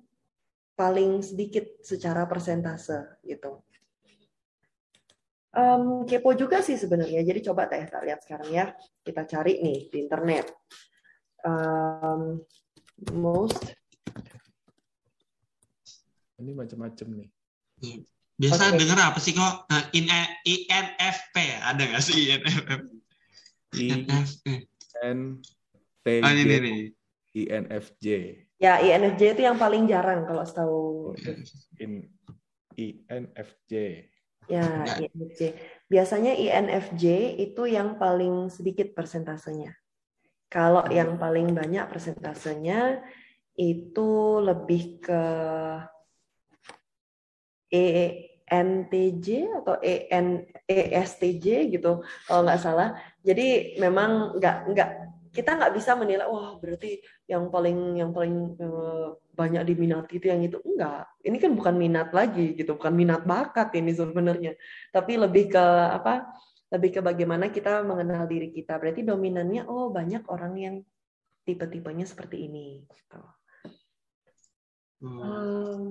[0.77, 3.63] paling sedikit secara persentase gitu.
[5.57, 7.25] Um, kepo juga sih sebenarnya.
[7.25, 8.67] Jadi coba teh tak lihat sekarang ya.
[9.01, 10.53] Kita cari nih di internet.
[11.41, 12.45] Um,
[13.13, 13.77] most
[16.37, 17.29] ini macam-macam nih.
[17.81, 17.99] Iya.
[18.37, 18.77] Biasa okay.
[18.77, 19.65] dengar apa sih kok?
[19.73, 20.13] Nah, in
[20.45, 22.69] INFP ada nggak sih INFP?
[23.73, 24.45] INFP.
[25.01, 26.21] INTJ.
[26.21, 26.75] Oh, ini, ini.
[27.33, 28.07] INFJ.
[28.61, 30.85] Ya, INFJ itu yang paling jarang kalau setahu.
[31.81, 32.13] In
[32.77, 33.73] INFJ.
[34.47, 35.41] Ya, ya, INFJ.
[35.89, 39.73] Biasanya INFJ itu yang paling sedikit persentasenya.
[40.47, 43.03] Kalau yang paling banyak persentasenya
[43.57, 44.11] itu
[44.45, 45.23] lebih ke
[47.73, 49.27] ENTJ
[49.65, 52.95] atau EN ESTJ gitu kalau nggak salah.
[53.27, 54.91] Jadi memang nggak nggak
[55.35, 56.97] kita nggak bisa menilai wah berarti
[57.29, 61.05] yang paling yang paling eh, banyak diminati itu yang itu enggak.
[61.21, 64.57] Ini kan bukan minat lagi gitu, bukan minat bakat ini sebenarnya.
[64.95, 66.25] Tapi lebih ke apa?
[66.67, 68.79] Lebih ke bagaimana kita mengenal diri kita.
[68.79, 70.77] Berarti dominannya, oh banyak orang yang
[71.47, 72.83] tipe-tipenya seperti ini.
[72.91, 73.21] Gitu.
[75.07, 75.21] Hmm.
[75.21, 75.83] Um,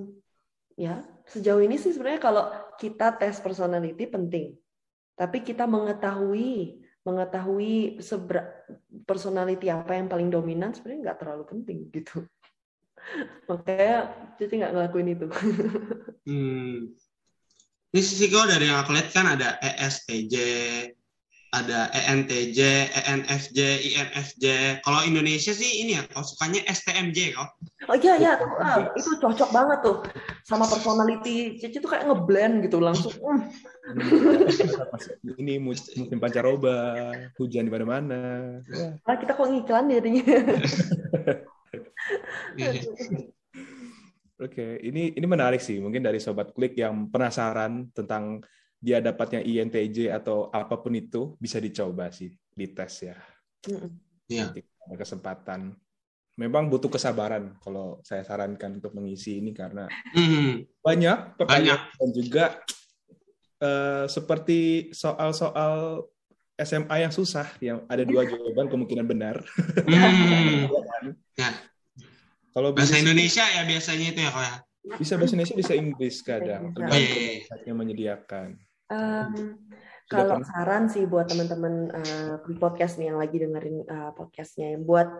[0.76, 2.44] ya, sejauh ini sih sebenarnya kalau
[2.76, 4.58] kita tes personality penting,
[5.16, 8.66] tapi kita mengetahui mengetahui seber
[9.06, 12.26] personality apa yang paling dominan sebenarnya nggak terlalu penting gitu.
[13.48, 15.26] Makanya jadi nggak ngelakuin itu.
[16.28, 16.98] hmm.
[17.94, 20.34] Ini sih kok dari yang aku lihat kan ada ESTJ,
[21.54, 22.58] ada ENTJ,
[22.92, 23.58] ENFJ,
[23.94, 24.44] INFJ.
[24.82, 27.48] Kalau Indonesia sih ini ya, kau sukanya STMJ kok.
[27.86, 30.02] Oh iya iya, ah, itu cocok banget tuh
[30.42, 33.14] sama personality Cici tuh kayak ngeblend gitu langsung.
[33.22, 33.46] Mm,
[35.38, 38.58] ini musim pancaroba, hujan di mana-mana.
[38.66, 39.14] Ya.
[39.14, 40.26] kita kok ngiklan jadinya.
[44.36, 45.80] Oke, ini ini menarik sih.
[45.80, 48.44] Mungkin dari sobat klik yang penasaran tentang
[48.76, 53.16] dia dapatnya INTJ atau apa pun itu bisa dicoba sih di tes ya.
[54.28, 54.52] Iya.
[54.86, 55.72] Ada kesempatan.
[56.36, 60.84] Memang butuh kesabaran kalau saya sarankan untuk mengisi ini karena mm.
[60.84, 61.96] banyak pertanyaan banyak.
[61.96, 62.44] dan juga
[63.64, 66.04] uh, seperti soal-soal
[66.60, 69.40] SMA yang susah yang ada dua jawaban kemungkinan benar.
[69.88, 70.68] Mm.
[71.40, 71.56] ya.
[72.56, 74.56] Kalau bahasa Indonesia ya biasanya itu ya kalau ya.
[74.96, 76.72] Bisa bahasa Indonesia, bisa Inggris kadang.
[76.72, 77.72] Tergantung oh, iya, iya.
[77.76, 78.46] menyediakan.
[78.88, 79.60] Um,
[80.08, 85.10] kalau saran sih buat teman-teman uh, podcast nih yang lagi dengerin uh, podcastnya, yang buat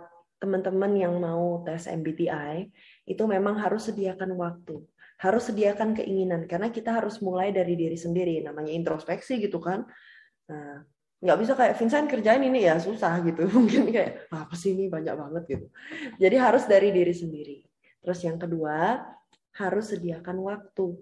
[0.40, 2.72] teman-teman yang mau tes MBTI
[3.04, 4.80] itu memang harus sediakan waktu,
[5.20, 9.84] harus sediakan keinginan karena kita harus mulai dari diri sendiri, namanya introspeksi gitu kan.
[10.48, 13.48] Nah, nggak bisa kayak Vincent kerjain ini ya susah gitu.
[13.56, 14.92] Mungkin kayak apa sih ini?
[14.92, 15.66] Banyak banget gitu.
[16.20, 17.58] Jadi harus dari diri sendiri.
[18.04, 19.00] Terus yang kedua
[19.56, 20.96] harus sediakan waktu.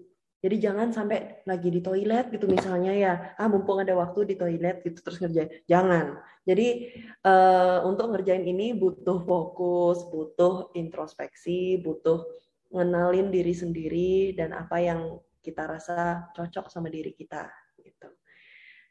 [0.45, 3.13] Jadi jangan sampai lagi di toilet gitu misalnya ya.
[3.35, 5.51] Ah mumpung ada waktu di toilet gitu terus ngerjain.
[5.67, 6.21] Jangan.
[6.45, 6.93] Jadi
[7.25, 12.23] uh, untuk ngerjain ini butuh fokus butuh introspeksi butuh
[12.69, 17.49] ngenalin diri sendiri dan apa yang kita rasa cocok sama diri kita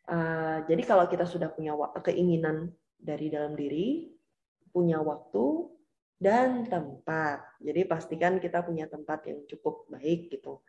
[0.04, 1.72] Uh, jadi kalau kita sudah punya
[2.04, 4.12] keinginan dari dalam diri,
[4.68, 5.70] punya waktu
[6.20, 7.44] dan tempat.
[7.60, 10.60] Jadi pastikan kita punya tempat yang cukup baik gitu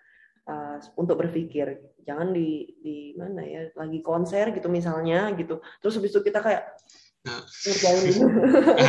[0.47, 1.79] uh, untuk berpikir.
[2.05, 5.59] Jangan di di mana ya lagi konser gitu misalnya gitu.
[5.83, 6.63] Terus habis itu kita kayak
[7.25, 7.41] nah.
[7.41, 8.15] ngerjain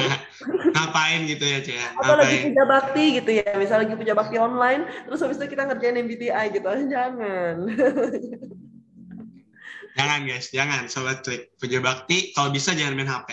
[0.76, 1.86] ngapain gitu ya Cia ya?
[2.04, 5.64] apa lagi puja bakti gitu ya misal lagi puja bakti online terus habis itu kita
[5.64, 7.64] ngerjain MBTI gitu jangan
[9.96, 11.56] Jangan guys, jangan sobat klik.
[11.56, 13.28] Puja bakti, kalau bisa jangan main HP.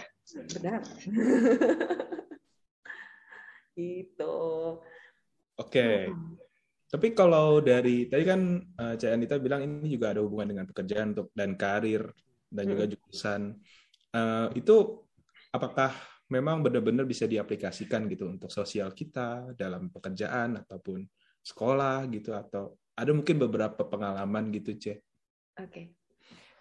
[0.55, 0.81] Benar.
[3.75, 4.35] itu.
[5.59, 5.67] Oke.
[5.67, 5.97] Okay.
[6.07, 6.39] Hmm.
[6.87, 11.17] Tapi kalau dari tadi kan uh, Cak Anita bilang ini juga ada hubungan dengan pekerjaan
[11.17, 12.05] untuk dan karir
[12.47, 12.91] dan juga hmm.
[12.95, 13.41] jurusan.
[14.13, 15.01] Uh, itu
[15.49, 15.89] apakah
[16.29, 21.01] memang benar-benar bisa diaplikasikan gitu untuk sosial kita dalam pekerjaan ataupun
[21.43, 24.97] sekolah gitu atau ada mungkin beberapa pengalaman gitu, Cek?
[25.59, 25.67] Oke.
[25.67, 25.85] Okay.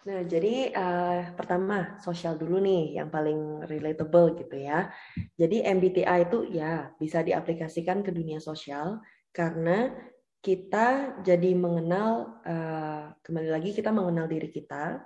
[0.03, 4.91] Nah, jadi uh, pertama sosial dulu nih yang paling relatable gitu ya.
[5.39, 8.99] Jadi MBTI itu ya bisa diaplikasikan ke dunia sosial
[9.31, 9.95] karena
[10.43, 14.99] kita jadi mengenal uh, kembali lagi kita mengenal diri kita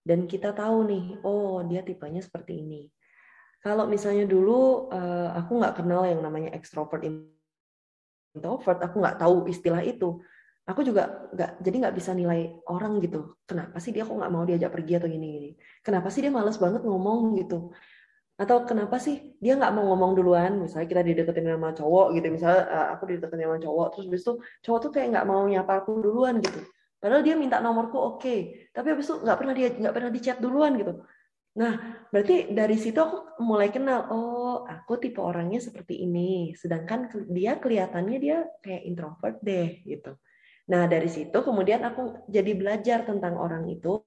[0.00, 2.88] dan kita tahu nih, oh dia tipenya seperti ini.
[3.60, 9.84] Kalau misalnya dulu uh, aku nggak kenal yang namanya extrovert introvert, aku nggak tahu istilah
[9.84, 10.24] itu
[10.68, 13.40] aku juga nggak jadi nggak bisa nilai orang gitu.
[13.48, 15.50] Kenapa sih dia kok nggak mau diajak pergi atau gini gini
[15.80, 17.72] kenapa sih dia males banget ngomong gitu?
[18.38, 20.60] Atau kenapa sih dia nggak mau ngomong duluan?
[20.60, 24.32] Misalnya kita dideketin sama cowok gitu misalnya uh, aku dideketin sama cowok terus itu
[24.68, 26.60] cowok tuh kayak nggak mau nyapa aku duluan gitu.
[27.00, 28.20] Padahal dia minta nomorku oke.
[28.20, 28.38] Okay.
[28.76, 30.92] tapi habis itu nggak pernah dia nggak pernah di chat duluan gitu.
[31.58, 31.72] Nah
[32.12, 36.52] berarti dari situ aku mulai kenal oh aku tipe orangnya seperti ini.
[36.52, 40.12] Sedangkan dia kelihatannya dia kayak introvert deh gitu
[40.68, 44.04] Nah, dari situ kemudian aku jadi belajar tentang orang itu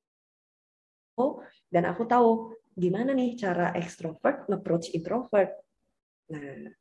[1.71, 5.53] dan aku tahu gimana nih cara ekstrovert approach introvert.
[6.31, 6.71] Nah,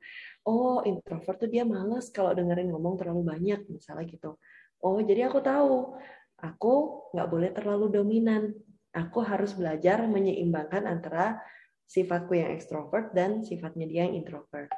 [0.47, 4.39] oh introvert tuh dia males kalau dengerin ngomong terlalu banyak misalnya gitu.
[4.81, 5.99] Oh, jadi aku tahu
[6.41, 6.75] aku
[7.13, 8.55] nggak boleh terlalu dominan.
[8.91, 11.39] Aku harus belajar menyeimbangkan antara
[11.87, 14.71] sifatku yang ekstrovert dan sifatnya dia yang introvert.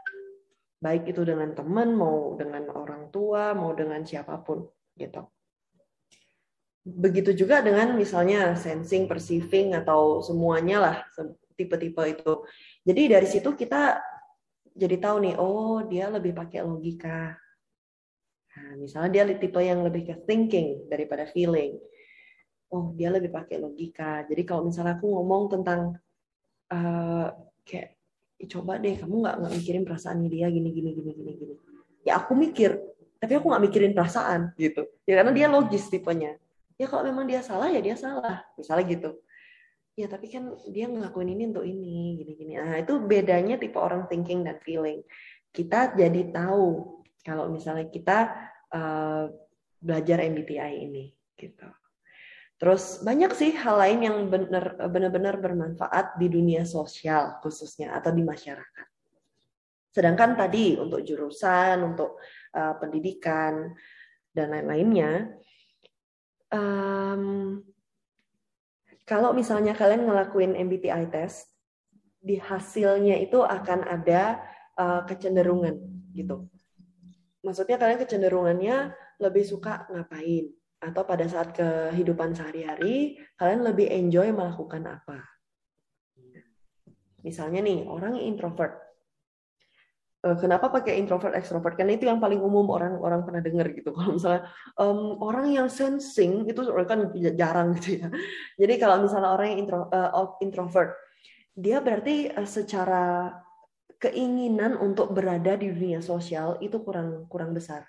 [0.82, 5.22] Baik itu dengan teman, mau dengan orang tua, mau dengan siapa pun gitu.
[6.82, 10.96] Begitu juga dengan misalnya sensing, perceiving atau semuanya lah
[11.54, 12.32] tipe-tipe itu.
[12.82, 14.02] Jadi dari situ kita
[14.72, 17.36] jadi tahu nih, oh dia lebih pakai logika.
[18.52, 21.78] Nah, misalnya dia tipe yang lebih ke thinking daripada feeling.
[22.72, 24.24] Oh dia lebih pakai logika.
[24.26, 25.96] Jadi kalau misalnya aku ngomong tentang
[26.72, 27.28] uh,
[27.62, 28.00] kayak
[28.50, 31.54] coba deh kamu nggak nggak mikirin perasaannya dia gini gini gini gini gini.
[32.02, 32.74] Ya aku mikir
[33.22, 34.50] tapi aku nggak mikirin perasaan.
[34.58, 34.82] Gitu.
[35.06, 36.34] Ya karena dia logis tipenya.
[36.74, 38.42] Ya kalau memang dia salah ya dia salah.
[38.58, 39.10] Misalnya gitu.
[39.94, 42.58] Ya tapi kan dia ngelakuin ini untuk ini gini-gini.
[42.58, 45.06] Nah itu bedanya tipe orang thinking dan feeling.
[45.54, 48.18] Kita jadi tahu kalau misalnya kita
[48.74, 49.30] uh,
[49.78, 51.70] belajar MBTI ini gitu.
[52.58, 58.26] Terus banyak sih hal lain yang benar benar bermanfaat di dunia sosial khususnya atau di
[58.26, 58.86] masyarakat.
[59.92, 62.18] Sedangkan tadi untuk jurusan untuk
[62.54, 63.74] uh, pendidikan
[64.32, 65.36] dan lain-lainnya
[66.52, 67.60] um,
[69.02, 71.50] kalau misalnya kalian ngelakuin MBTI test,
[72.22, 74.38] di hasilnya itu akan ada
[74.78, 75.74] uh, kecenderungan
[76.14, 76.46] gitu.
[77.42, 84.86] Maksudnya kalian kecenderungannya lebih suka ngapain atau pada saat kehidupan sehari-hari kalian lebih enjoy melakukan
[84.86, 85.18] apa.
[87.26, 88.81] Misalnya nih orang introvert,
[90.38, 91.74] kenapa pakai introvert extrovert?
[91.74, 93.90] Karena itu yang paling umum orang-orang pernah dengar gitu.
[93.96, 94.46] Kalau misalnya
[94.78, 98.08] um, orang yang sensing itu kan jarang gitu ya.
[98.62, 100.94] Jadi kalau misalnya orang yang intro, uh, introvert
[101.52, 103.34] dia berarti uh, secara
[103.98, 107.82] keinginan untuk berada di dunia sosial itu kurang kurang besar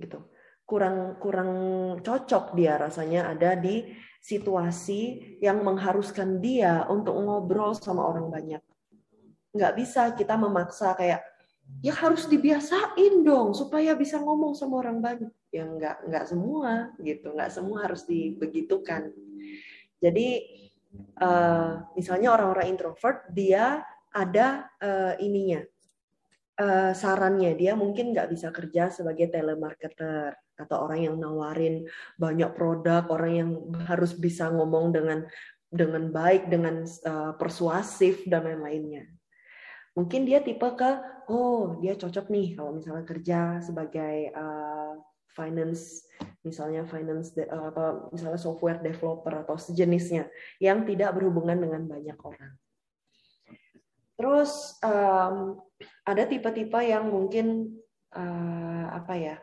[0.00, 0.24] gitu.
[0.64, 1.52] Kurang kurang
[2.00, 3.84] cocok dia rasanya ada di
[4.24, 8.64] situasi yang mengharuskan dia untuk ngobrol sama orang banyak.
[9.52, 11.33] Nggak bisa kita memaksa kayak
[11.84, 15.32] ya harus dibiasain dong supaya bisa ngomong sama orang banyak.
[15.52, 19.12] Ya nggak nggak semua gitu nggak semua harus dibegitukan.
[20.00, 20.28] Jadi
[21.20, 23.84] uh, misalnya orang-orang introvert dia
[24.16, 25.60] ada uh, ininya
[26.56, 27.52] uh, sarannya.
[27.52, 33.50] Dia mungkin nggak bisa kerja sebagai telemarketer atau orang yang nawarin banyak produk orang yang
[33.90, 35.26] harus bisa ngomong dengan
[35.66, 36.86] dengan baik dengan
[37.34, 39.10] persuasif dan lain-lainnya
[39.94, 40.90] mungkin dia tipe ke
[41.30, 44.98] oh dia cocok nih kalau misalnya kerja sebagai uh,
[45.34, 46.06] finance
[46.44, 50.28] misalnya finance uh, atau misalnya software developer atau sejenisnya
[50.60, 52.54] yang tidak berhubungan dengan banyak orang.
[54.14, 55.58] Terus um,
[56.06, 57.74] ada tipe-tipe yang mungkin
[58.14, 59.36] uh, apa ya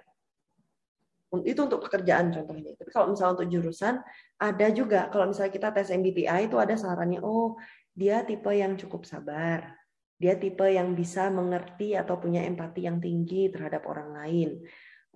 [1.44, 2.76] itu untuk pekerjaan contohnya.
[2.76, 4.00] Tapi kalau misalnya untuk jurusan
[4.36, 5.08] ada juga.
[5.12, 7.56] Kalau misalnya kita tes MBTI itu ada sarannya oh
[7.92, 9.76] dia tipe yang cukup sabar,
[10.22, 14.62] dia tipe yang bisa mengerti atau punya empati yang tinggi terhadap orang lain.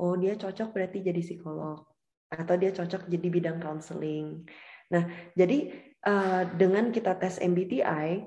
[0.02, 1.86] Oh, dia cocok berarti jadi psikolog
[2.34, 4.42] atau dia cocok jadi bidang counseling.
[4.90, 5.06] Nah,
[5.38, 8.26] jadi uh, dengan kita tes MBTI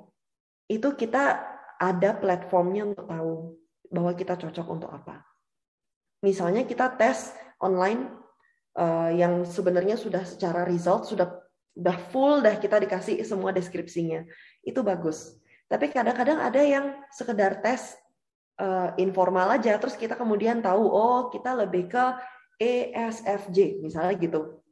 [0.70, 1.42] itu kita
[1.82, 3.34] ada platformnya untuk tahu
[3.90, 5.26] bahwa kita cocok untuk apa.
[6.22, 8.06] Misalnya kita tes online
[8.78, 11.42] uh, yang sebenarnya sudah secara result sudah
[11.78, 14.22] udah full dah kita dikasih semua deskripsinya.
[14.62, 15.38] Itu bagus.
[15.68, 17.92] Tapi kadang-kadang ada yang sekedar tes
[18.56, 22.04] uh, informal aja, terus kita kemudian tahu, oh kita lebih ke
[22.56, 24.64] ESFJ, misalnya gitu.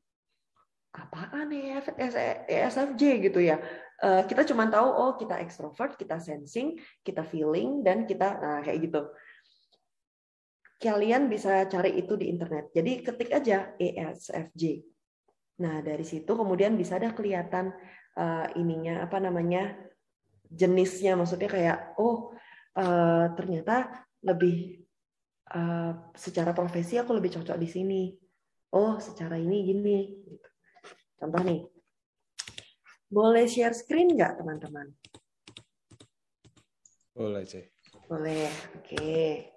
[0.97, 3.61] Apaan ESFJ gitu ya?
[4.01, 8.89] Uh, kita cuma tahu, oh kita ekstrovert, kita sensing, kita feeling, dan kita, nah kayak
[8.89, 9.01] gitu.
[10.81, 12.73] Kalian bisa cari itu di internet.
[12.73, 14.97] Jadi ketik aja ESFJ.
[15.61, 17.73] Nah dari situ kemudian bisa ada kelihatan
[18.17, 19.73] uh, ininya apa namanya
[20.51, 22.35] jenisnya maksudnya kayak oh
[22.79, 24.87] uh, ternyata lebih
[25.55, 28.03] uh, secara profesi aku lebih cocok di sini.
[28.75, 29.99] Oh secara ini gini
[31.17, 31.61] contoh nih.
[33.07, 34.91] Boleh share screen nggak teman-teman?
[37.17, 37.65] Boleh sih
[38.07, 38.47] boleh
[38.79, 38.95] oke.
[38.95, 39.51] Okay.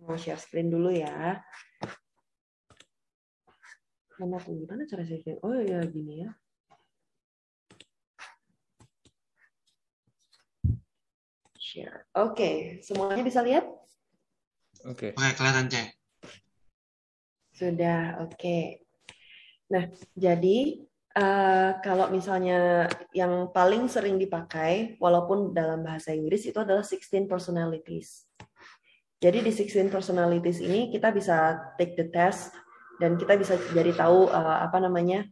[0.00, 1.38] mau share screen dulu ya.
[4.18, 5.38] Mana tuh gimana cara share screen?
[5.46, 6.34] Oh ya gini ya
[11.70, 12.10] share.
[12.18, 12.54] Oke, okay.
[12.82, 13.62] semuanya bisa lihat?
[14.82, 15.14] Oke.
[15.14, 15.18] Okay.
[15.18, 15.88] Oke, kelihatan, Cek.
[17.54, 18.34] Sudah, oke.
[18.34, 18.82] Okay.
[19.70, 19.86] Nah,
[20.18, 20.82] jadi
[21.14, 28.26] uh, kalau misalnya yang paling sering dipakai, walaupun dalam bahasa Inggris, itu adalah 16 personalities.
[29.20, 32.56] Jadi di 16 personalities ini kita bisa take the test
[32.96, 35.28] dan kita bisa jadi tahu uh, apa namanya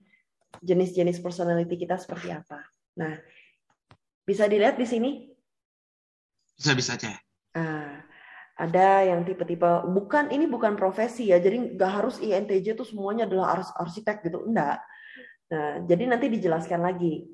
[0.61, 2.69] jenis-jenis personality kita seperti apa.
[3.01, 3.17] Nah,
[4.29, 5.11] bisa dilihat di sini
[6.59, 7.15] bisa bisa aja.
[7.55, 8.03] Ah,
[8.59, 13.63] ada yang tipe-tipe bukan ini bukan profesi ya, jadi nggak harus INTJ itu semuanya adalah
[13.79, 14.83] arsitek gitu, enggak.
[15.49, 17.25] Nah, jadi nanti dijelaskan lagi.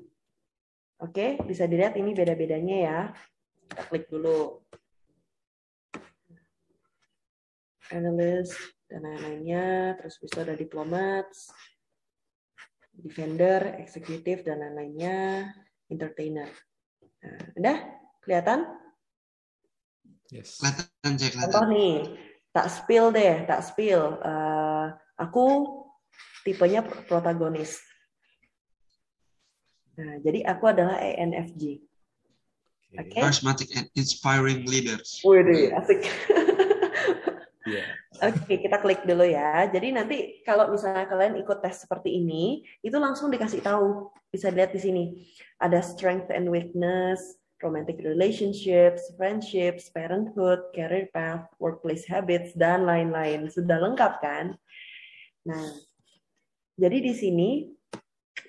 [1.01, 2.99] Oke, bisa dilihat ini beda-bedanya ya.
[3.67, 4.63] Kita klik dulu.
[7.91, 8.55] Analyst
[8.87, 11.25] dan lain-lainnya, terus bisa ada diplomat,
[12.95, 15.51] defender, eksekutif dan lain-lainnya,
[15.91, 16.49] entertainer.
[17.21, 17.77] Nah, udah
[18.23, 18.84] kelihatan?
[20.33, 20.57] Yes.
[20.57, 21.31] Kelihatan, Cek.
[21.37, 21.95] Contoh nih,
[22.49, 24.17] tak spill deh, tak spill.
[24.23, 25.45] Uh, aku
[26.41, 27.77] tipenya protagonis.
[29.95, 31.79] Nah, jadi aku adalah ENFJ.
[32.95, 33.11] Oke.
[33.11, 33.21] Okay.
[33.21, 35.19] Charismatic and inspiring leaders.
[35.23, 36.03] Wih, asik.
[37.71, 37.87] yeah.
[38.23, 39.67] Oke, okay, kita klik dulu ya.
[39.67, 40.17] Jadi nanti
[40.47, 44.07] kalau misalnya kalian ikut tes seperti ini, itu langsung dikasih tahu.
[44.31, 45.03] Bisa lihat di sini.
[45.59, 47.19] Ada strength and weakness,
[47.65, 53.49] romantic relationships, friendships, parenthood, career path, workplace habits, dan lain-lain.
[53.49, 54.53] Sudah lengkap kan?
[55.49, 55.73] Nah,
[56.75, 57.49] Jadi di sini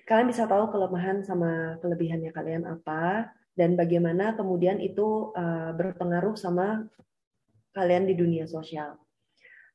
[0.03, 6.91] kalian bisa tahu kelemahan sama kelebihannya kalian apa dan bagaimana kemudian itu uh, berpengaruh sama
[7.71, 8.99] kalian di dunia sosial.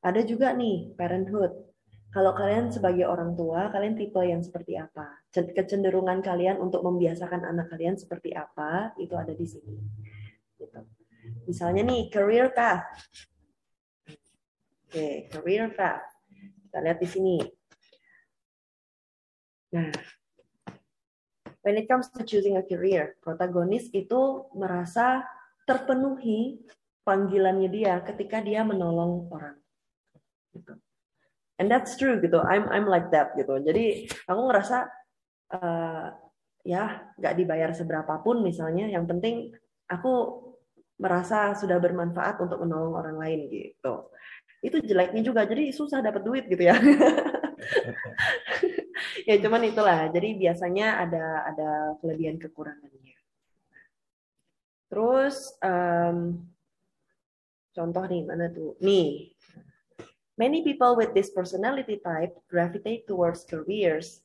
[0.03, 1.70] Ada juga nih parenthood.
[2.11, 5.23] Kalau kalian sebagai orang tua, kalian tipe yang seperti apa?
[5.31, 8.91] Kecenderungan kalian untuk membiasakan anak kalian seperti apa?
[8.99, 9.79] Itu ada di sini.
[10.59, 10.79] Gitu.
[11.47, 12.83] Misalnya nih career path.
[14.91, 16.03] Oke, okay, career path.
[16.67, 17.37] Kita lihat di sini.
[19.71, 19.87] Nah,
[21.63, 25.23] when it comes to choosing a career, protagonis itu merasa
[25.63, 26.59] terpenuhi
[27.07, 29.55] panggilannya dia ketika dia menolong orang.
[30.51, 30.75] Gitu.
[31.61, 32.41] And that's true gitu.
[32.41, 33.61] I'm I'm like that gitu.
[33.61, 34.89] Jadi aku ngerasa
[35.53, 36.09] uh,
[36.65, 39.53] ya nggak dibayar seberapa pun misalnya, yang penting
[39.85, 40.41] aku
[40.97, 44.09] merasa sudah bermanfaat untuk menolong orang lain gitu.
[44.65, 45.45] Itu jeleknya juga.
[45.45, 46.73] Jadi susah dapat duit gitu ya.
[49.29, 51.69] ya cuman itulah jadi biasanya ada ada
[52.01, 53.17] kelebihan kekurangannya
[54.91, 56.43] terus um,
[57.71, 59.30] contoh nih mana tuh nih
[60.37, 64.21] many people with this personality type gravitate towards careers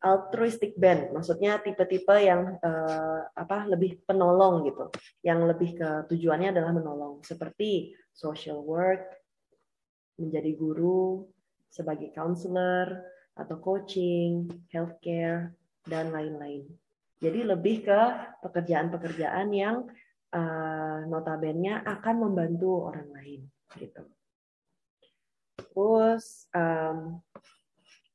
[0.00, 4.88] altruistic bent maksudnya tipe-tipe yang uh, apa lebih penolong gitu
[5.20, 9.20] yang lebih ke tujuannya adalah menolong seperti social work
[10.16, 11.24] menjadi guru
[11.70, 13.06] sebagai counselor
[13.38, 15.56] atau coaching, healthcare,
[15.88, 16.68] dan lain-lain.
[17.20, 18.00] Jadi lebih ke
[18.44, 19.88] pekerjaan-pekerjaan yang
[20.32, 23.40] uh, notabene akan membantu orang lain
[23.76, 24.04] gitu.
[25.70, 27.22] Terus um,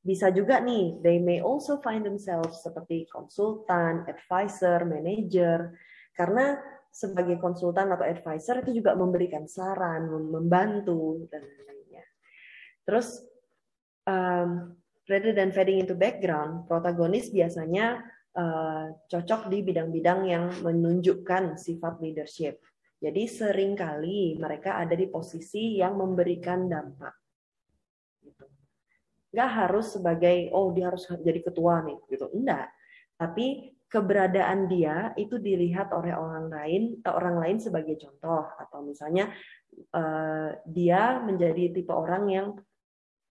[0.06, 5.74] bisa juga nih, they may also find themselves seperti konsultan, advisor, manager,
[6.14, 6.54] karena
[6.94, 12.06] sebagai konsultan atau advisor itu juga memberikan saran, membantu dan lain-lainnya.
[12.86, 13.20] Terus
[14.06, 14.78] um,
[15.10, 18.00] rather than fading into background, protagonis biasanya
[18.38, 22.62] uh, cocok di bidang-bidang yang menunjukkan sifat leadership.
[22.96, 27.25] Jadi sering kali mereka ada di posisi yang memberikan dampak.
[29.36, 32.32] Nggak harus sebagai, oh dia harus jadi ketua nih, gitu.
[32.32, 32.72] Enggak.
[33.20, 38.48] Tapi keberadaan dia itu dilihat oleh orang lain, eh, orang lain sebagai contoh.
[38.56, 39.28] Atau misalnya
[39.92, 42.48] uh, dia menjadi tipe orang yang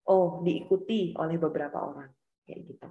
[0.06, 2.10] oh diikuti oleh beberapa orang
[2.45, 2.88] kayak gitu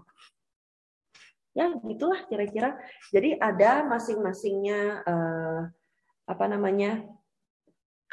[1.55, 2.75] ya gitulah kira-kira
[3.15, 5.61] jadi ada masing-masingnya uh,
[6.27, 7.07] apa namanya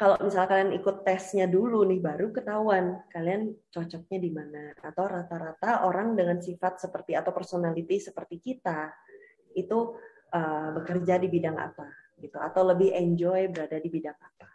[0.02, 5.86] kalau misalnya kalian ikut tesnya dulu nih baru ketahuan kalian cocoknya di mana atau rata-rata
[5.86, 8.90] orang dengan sifat seperti atau personality seperti kita
[9.54, 9.94] itu
[10.34, 11.86] uh, bekerja di bidang apa
[12.18, 14.50] gitu atau lebih enjoy berada di bidang apa.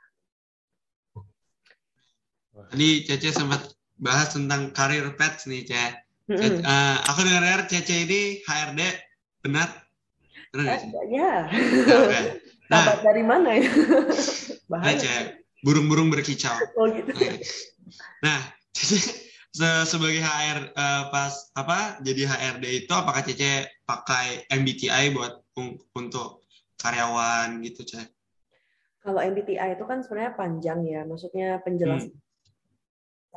[2.68, 5.86] Tadi Cece sempat bahas tentang karir pets nih, Ce.
[6.28, 6.60] Mm-hmm.
[6.60, 8.82] Uh, aku dengar-dengar Cece ini HRD,
[9.48, 9.70] benar?
[10.52, 11.48] Benar uh, Ya.
[12.68, 13.64] Nah, dari mana ya?
[14.68, 15.00] Bahaya.
[15.00, 15.16] Cece,
[15.64, 16.56] burung-burung berkicau.
[16.80, 17.12] Oh gitu.
[17.12, 17.42] Okay.
[18.24, 18.40] Nah,
[18.76, 25.18] Cece se sebagai HR uh, eh, pas apa jadi HRD itu apakah Cece pakai MBTI
[25.18, 25.42] buat
[25.98, 26.46] untuk
[26.78, 28.06] karyawan gitu, Ce?
[29.02, 32.26] Kalau MBTI itu kan sebenarnya panjang ya, maksudnya penjelasan hmm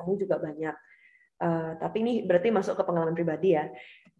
[0.01, 0.77] kami juga banyak.
[1.41, 3.69] Uh, tapi ini berarti masuk ke pengalaman pribadi ya.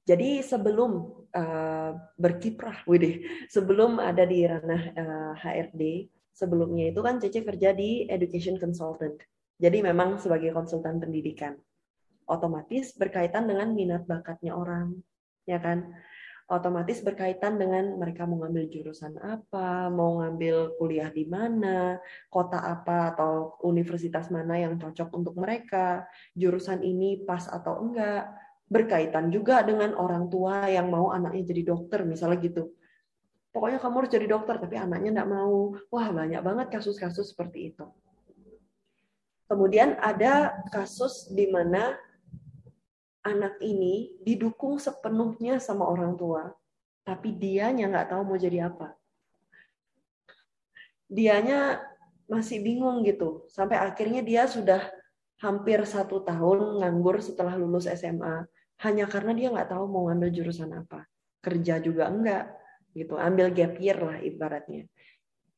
[0.05, 7.43] Jadi sebelum uh, berkiprah, widih, sebelum ada di ranah uh, HRD, sebelumnya itu kan Cece
[7.47, 9.21] kerja di education consultant.
[9.61, 11.57] Jadi memang sebagai konsultan pendidikan.
[12.25, 14.97] Otomatis berkaitan dengan minat bakatnya orang,
[15.45, 15.91] ya kan?
[16.51, 23.15] otomatis berkaitan dengan mereka mau ngambil jurusan apa, mau ngambil kuliah di mana, kota apa
[23.15, 28.35] atau universitas mana yang cocok untuk mereka, jurusan ini pas atau enggak,
[28.67, 32.75] berkaitan juga dengan orang tua yang mau anaknya jadi dokter misalnya gitu.
[33.51, 35.75] Pokoknya kamu harus jadi dokter tapi anaknya enggak mau.
[35.91, 37.87] Wah, banyak banget kasus-kasus seperti itu.
[39.51, 41.99] Kemudian ada kasus di mana
[43.27, 46.55] anak ini didukung sepenuhnya sama orang tua,
[47.03, 48.95] tapi dianya nggak tahu mau jadi apa.
[51.11, 51.83] Dianya
[52.31, 54.87] masih bingung gitu, sampai akhirnya dia sudah
[55.43, 58.47] hampir satu tahun nganggur setelah lulus SMA,
[58.87, 61.11] hanya karena dia nggak tahu mau ngambil jurusan apa.
[61.43, 62.55] Kerja juga enggak,
[62.97, 63.19] gitu.
[63.19, 64.87] Ambil gap year lah ibaratnya.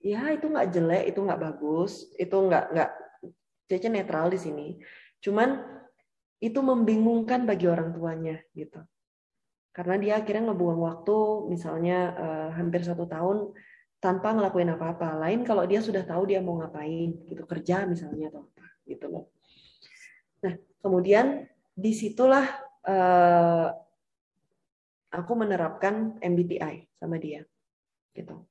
[0.03, 2.91] Ya itu nggak jelek, itu nggak bagus, itu nggak nggak
[3.71, 4.69] Cece netral di sini.
[5.23, 5.63] Cuman
[6.43, 8.83] itu membingungkan bagi orang tuanya gitu
[9.73, 11.17] karena dia akhirnya ngebuang waktu
[11.49, 13.57] misalnya uh, hampir satu tahun
[14.03, 18.45] tanpa ngelakuin apa-apa lain kalau dia sudah tahu dia mau ngapain gitu kerja misalnya atau
[18.53, 19.25] apa gitu loh
[20.45, 20.55] nah
[20.85, 22.45] kemudian di situlah
[22.85, 23.73] uh,
[25.13, 27.45] aku menerapkan MBTI sama dia,
[28.17, 28.49] gitu.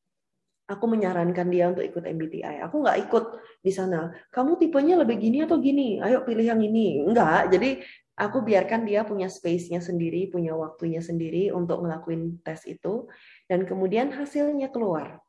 [0.71, 2.63] Aku menyarankan dia untuk ikut MBTI.
[2.63, 3.25] Aku nggak ikut
[3.59, 4.07] di sana.
[4.31, 5.99] Kamu tipenya lebih gini atau gini?
[5.99, 7.03] Ayo pilih yang ini.
[7.03, 7.51] Enggak.
[7.51, 7.83] Jadi
[8.15, 13.11] aku biarkan dia punya space-nya sendiri, punya waktunya sendiri untuk ngelakuin tes itu.
[13.51, 15.19] Dan kemudian hasilnya keluar.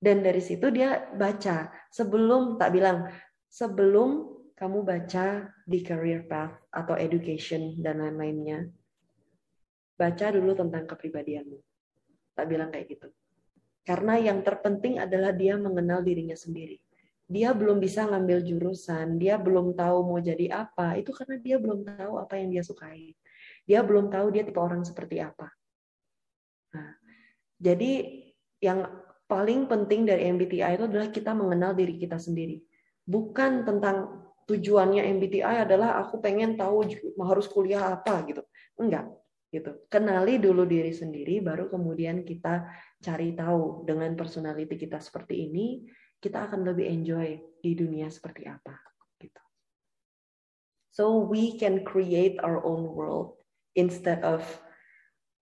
[0.00, 1.68] Dan dari situ dia baca.
[1.92, 3.12] Sebelum, tak bilang,
[3.52, 4.24] sebelum
[4.56, 8.72] kamu baca di career path atau education dan lain-lainnya,
[9.96, 11.58] baca dulu tentang kepribadianmu.
[12.32, 13.08] Tak bilang kayak gitu.
[13.82, 16.78] Karena yang terpenting adalah dia mengenal dirinya sendiri.
[17.26, 21.82] Dia belum bisa ngambil jurusan, dia belum tahu mau jadi apa, itu karena dia belum
[21.86, 23.16] tahu apa yang dia sukai.
[23.64, 25.48] Dia belum tahu dia tipe orang seperti apa.
[26.76, 26.92] Nah,
[27.56, 28.20] jadi
[28.60, 28.84] yang
[29.26, 32.60] paling penting dari MBTI itu adalah kita mengenal diri kita sendiri.
[33.02, 36.84] Bukan tentang tujuannya MBTI adalah aku pengen tahu
[37.22, 38.42] harus kuliah apa gitu.
[38.76, 39.08] Enggak,
[39.52, 39.84] gitu.
[39.92, 42.72] Kenali dulu diri sendiri baru kemudian kita
[43.04, 45.84] cari tahu dengan personality kita seperti ini,
[46.16, 48.72] kita akan lebih enjoy di dunia seperti apa
[49.20, 49.42] gitu.
[50.96, 53.36] So we can create our own world
[53.76, 54.40] instead of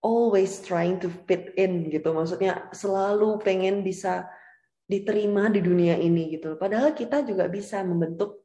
[0.03, 2.11] always trying to fit in gitu.
[2.11, 4.27] Maksudnya selalu pengen bisa
[4.91, 6.59] diterima di dunia ini gitu.
[6.59, 8.40] Padahal kita juga bisa membentuk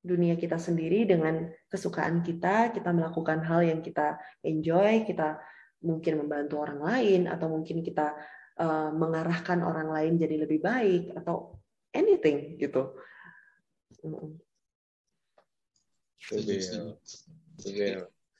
[0.00, 5.36] dunia kita sendiri dengan kesukaan kita, kita melakukan hal yang kita enjoy, kita
[5.84, 8.16] mungkin membantu orang lain atau mungkin kita
[8.60, 11.56] uh, mengarahkan orang lain jadi lebih baik atau
[11.92, 12.96] anything gitu.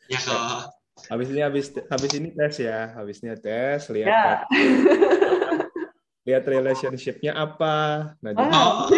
[0.08, 0.68] Ya kalau
[1.08, 4.36] Habis ini habis habis ini tes ya, habisnya tes lihat ya.
[6.28, 8.12] lihat relationshipnya apa.
[8.20, 8.92] Nah, oh.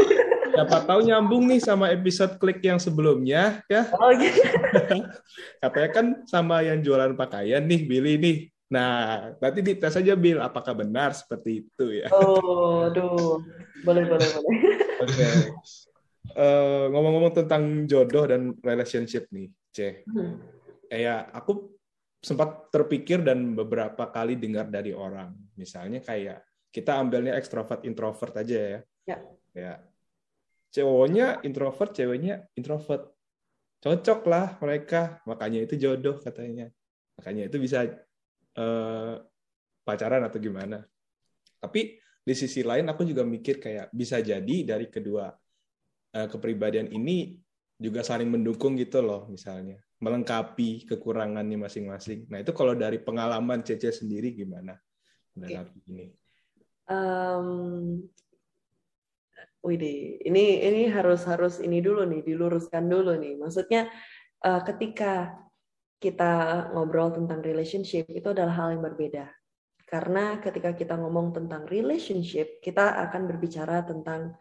[0.52, 3.88] Siapa tahu nyambung nih sama episode klik yang sebelumnya ya.
[3.96, 4.40] Oh, gitu.
[5.64, 8.36] Katanya kan sama yang jualan pakaian nih, Billy nih.
[8.72, 12.08] Nah, nanti dites aja Bill apakah benar seperti itu ya.
[12.08, 13.44] Oh, aduh.
[13.84, 14.56] Boleh, boleh, boleh.
[15.04, 15.12] Oke.
[15.12, 15.34] Okay.
[16.32, 20.06] Uh, ngomong-ngomong tentang jodoh dan relationship nih, C.
[20.08, 20.40] Hmm.
[20.88, 21.76] Ya, aku
[22.22, 25.34] sempat terpikir dan beberapa kali dengar dari orang.
[25.58, 26.40] Misalnya kayak
[26.72, 28.80] kita ambilnya ekstrovert introvert aja ya.
[29.04, 29.18] Ya.
[29.52, 29.72] Ya.
[30.72, 33.12] Cowoknya introvert, ceweknya introvert.
[33.82, 36.72] Cocok lah mereka, makanya itu jodoh katanya.
[37.20, 37.84] Makanya itu bisa
[38.56, 39.14] uh,
[39.84, 40.80] pacaran atau gimana.
[41.60, 45.28] Tapi di sisi lain aku juga mikir kayak bisa jadi dari kedua
[46.14, 47.34] uh, kepribadian ini
[47.82, 52.26] juga saling mendukung gitu loh misalnya melengkapi kekurangannya masing-masing.
[52.26, 54.74] Nah itu kalau dari pengalaman Cece sendiri gimana?
[55.38, 55.62] Okay.
[55.86, 56.10] ini.
[56.90, 58.02] Um,
[59.62, 63.38] Widih, ini ini harus harus ini dulu nih diluruskan dulu nih.
[63.38, 63.86] Maksudnya
[64.42, 65.38] uh, ketika
[66.02, 69.30] kita ngobrol tentang relationship itu adalah hal yang berbeda.
[69.86, 74.34] Karena ketika kita ngomong tentang relationship, kita akan berbicara tentang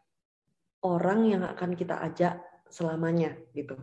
[0.81, 2.41] orang yang akan kita ajak
[2.73, 3.77] selamanya gitu.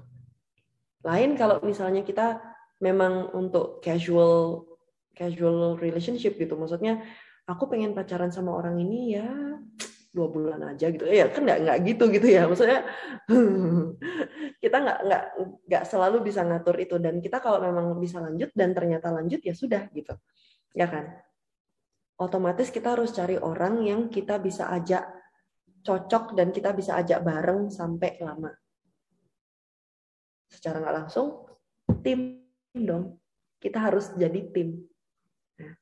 [1.06, 2.42] Lain kalau misalnya kita
[2.82, 4.66] memang untuk casual
[5.14, 6.98] casual relationship gitu, maksudnya
[7.46, 9.30] aku pengen pacaran sama orang ini ya
[10.18, 11.06] dua bulan aja gitu.
[11.06, 12.50] Ya kan nggak nggak gitu gitu ya.
[12.50, 12.82] Maksudnya
[14.62, 15.24] kita nggak nggak
[15.70, 16.98] nggak selalu bisa ngatur itu.
[16.98, 20.18] Dan kita kalau memang bisa lanjut dan ternyata lanjut ya sudah gitu.
[20.74, 21.14] Ya kan?
[22.18, 25.06] Otomatis kita harus cari orang yang kita bisa ajak
[25.86, 28.50] cocok dan kita bisa ajak bareng sampai lama.
[30.50, 31.46] Secara nggak langsung
[32.02, 32.42] tim
[32.74, 33.22] dong.
[33.62, 34.82] Kita harus jadi tim.
[35.62, 35.74] Nah,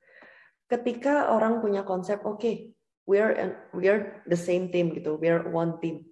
[0.69, 2.76] ketika orang punya konsep, oke, okay,
[3.07, 3.33] we're
[3.71, 6.05] we're the same team gitu, we're one team.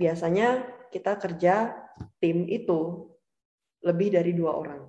[0.00, 1.76] Biasanya kita kerja
[2.18, 3.06] tim itu
[3.84, 4.88] lebih dari dua orang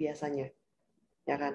[0.00, 0.48] biasanya,
[1.28, 1.54] ya kan?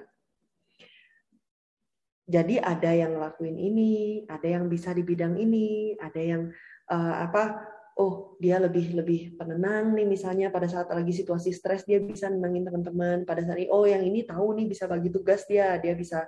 [2.24, 6.48] Jadi ada yang ngelakuin ini, ada yang bisa di bidang ini, ada yang
[6.88, 12.02] uh, apa oh dia lebih lebih penenang nih misalnya pada saat lagi situasi stres dia
[12.02, 15.78] bisa nenangin teman-teman pada saat ini oh yang ini tahu nih bisa bagi tugas dia
[15.78, 16.26] dia bisa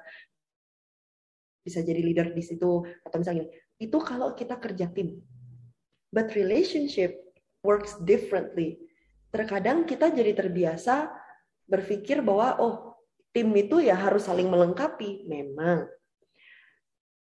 [1.67, 2.87] bisa jadi leader di situ.
[3.03, 3.51] Atau misalnya
[3.83, 5.19] itu kalau kita kerja tim
[6.14, 7.19] but relationship
[7.67, 8.79] works differently.
[9.35, 11.11] Terkadang kita jadi terbiasa
[11.67, 12.77] berpikir bahwa oh
[13.35, 15.27] tim itu ya harus saling melengkapi.
[15.27, 15.91] Memang.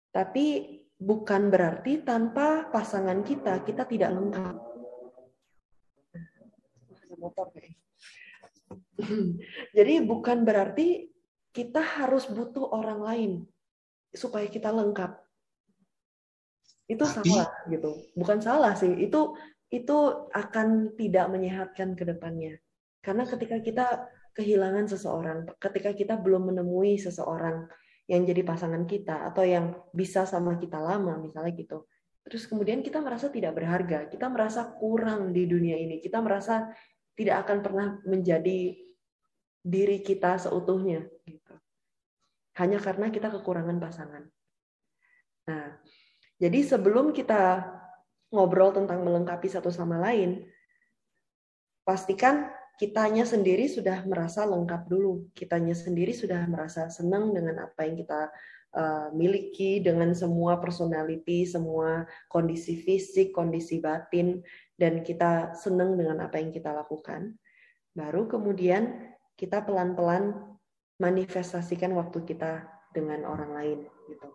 [0.09, 4.57] Tapi bukan berarti tanpa pasangan kita kita tidak lengkap.
[9.77, 11.11] Jadi bukan berarti
[11.53, 13.33] kita harus butuh orang lain
[14.13, 15.13] supaya kita lengkap.
[16.87, 17.29] Itu Tapi...
[17.33, 17.91] salah gitu.
[18.13, 18.93] Bukan salah sih.
[19.01, 19.35] Itu
[19.73, 22.61] itu akan tidak menyehatkan ke depannya.
[23.01, 23.87] Karena ketika kita
[24.37, 27.69] kehilangan seseorang, ketika kita belum menemui seseorang
[28.07, 31.89] yang jadi pasangan kita atau yang bisa sama kita lama misalnya gitu.
[32.23, 36.71] Terus kemudian kita merasa tidak berharga, kita merasa kurang di dunia ini, kita merasa
[37.19, 38.79] tidak akan pernah menjadi
[39.63, 41.42] diri kita seutuhnya gitu.
[42.61, 44.25] Hanya karena kita kekurangan pasangan.
[45.49, 45.81] Nah,
[46.37, 47.65] jadi sebelum kita
[48.33, 50.45] ngobrol tentang melengkapi satu sama lain,
[51.85, 52.51] pastikan
[52.81, 55.31] kitanya sendiri sudah merasa lengkap dulu.
[55.37, 58.33] Kitanya sendiri sudah merasa senang dengan apa yang kita
[58.75, 64.41] uh, miliki, dengan semua personality, semua kondisi fisik, kondisi batin,
[64.77, 67.37] dan kita senang dengan apa yang kita lakukan.
[67.93, 70.52] Baru kemudian kita pelan-pelan
[71.03, 72.63] manifestasikan waktu kita
[72.95, 74.29] dengan orang lain gitu.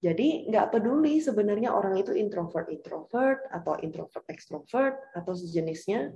[0.00, 6.12] Jadi nggak peduli sebenarnya orang itu introvert introvert atau introvert extrovert atau sejenisnya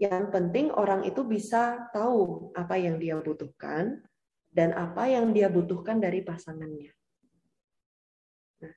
[0.00, 4.00] yang penting orang itu bisa tahu apa yang dia butuhkan
[4.52, 6.92] dan apa yang dia butuhkan dari pasangannya.
[8.60, 8.74] Nah,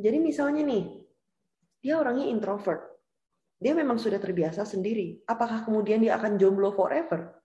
[0.00, 1.04] jadi misalnya nih,
[1.84, 2.80] dia orangnya introvert.
[3.60, 5.20] Dia memang sudah terbiasa sendiri.
[5.28, 7.35] Apakah kemudian dia akan jomblo forever?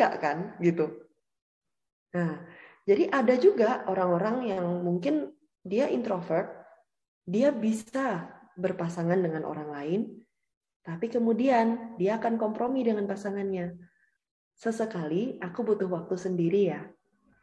[0.00, 0.96] Enggak kan, gitu.
[2.16, 2.40] Nah,
[2.88, 5.28] jadi ada juga orang-orang yang mungkin
[5.60, 6.48] dia introvert,
[7.28, 10.00] dia bisa berpasangan dengan orang lain,
[10.80, 13.76] tapi kemudian dia akan kompromi dengan pasangannya.
[14.56, 16.80] Sesekali aku butuh waktu sendiri ya.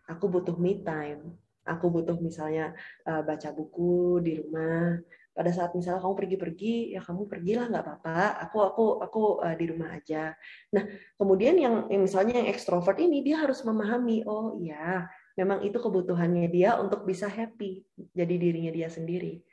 [0.10, 1.38] Aku butuh me time.
[1.62, 2.74] Aku butuh misalnya
[3.06, 4.98] uh, baca buku di rumah.
[5.38, 8.42] Pada saat misalnya kamu pergi-pergi, ya kamu pergilah nggak apa-apa.
[8.50, 10.34] Aku aku aku uh, di rumah aja.
[10.74, 10.82] Nah,
[11.14, 15.06] kemudian yang, yang misalnya yang ekstrovert ini dia harus memahami, oh iya,
[15.38, 17.86] memang itu kebutuhannya dia untuk bisa happy
[18.18, 19.46] jadi dirinya dia sendiri.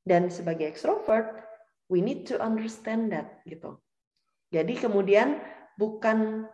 [0.00, 1.36] Dan sebagai ekstrovert,
[1.92, 3.76] we need to understand that gitu.
[4.56, 5.36] Jadi kemudian
[5.76, 6.48] bukan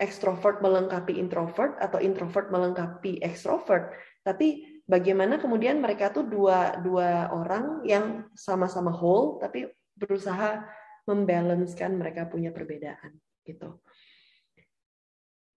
[0.00, 3.92] ekstrovert melengkapi introvert atau introvert melengkapi ekstrovert,
[4.24, 10.66] tapi bagaimana kemudian mereka tuh dua dua orang yang sama-sama whole tapi berusaha
[11.06, 13.82] membalancekan mereka punya perbedaan gitu.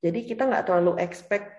[0.01, 1.49] Jadi kita nggak terlalu expect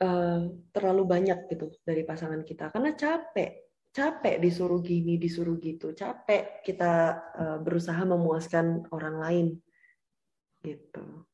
[0.00, 6.60] uh, terlalu banyak gitu dari pasangan kita karena capek capek disuruh gini, disuruh gitu, capek
[6.60, 9.46] kita uh, berusaha memuaskan orang lain,
[10.60, 11.24] gitu.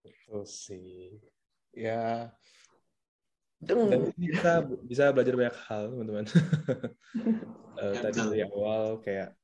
[0.00, 1.20] Betul sih,
[1.76, 2.32] ya.
[3.58, 6.26] Dan bisa bisa belajar banyak hal, teman-teman.
[7.74, 9.34] uh, tadi dari awal kayak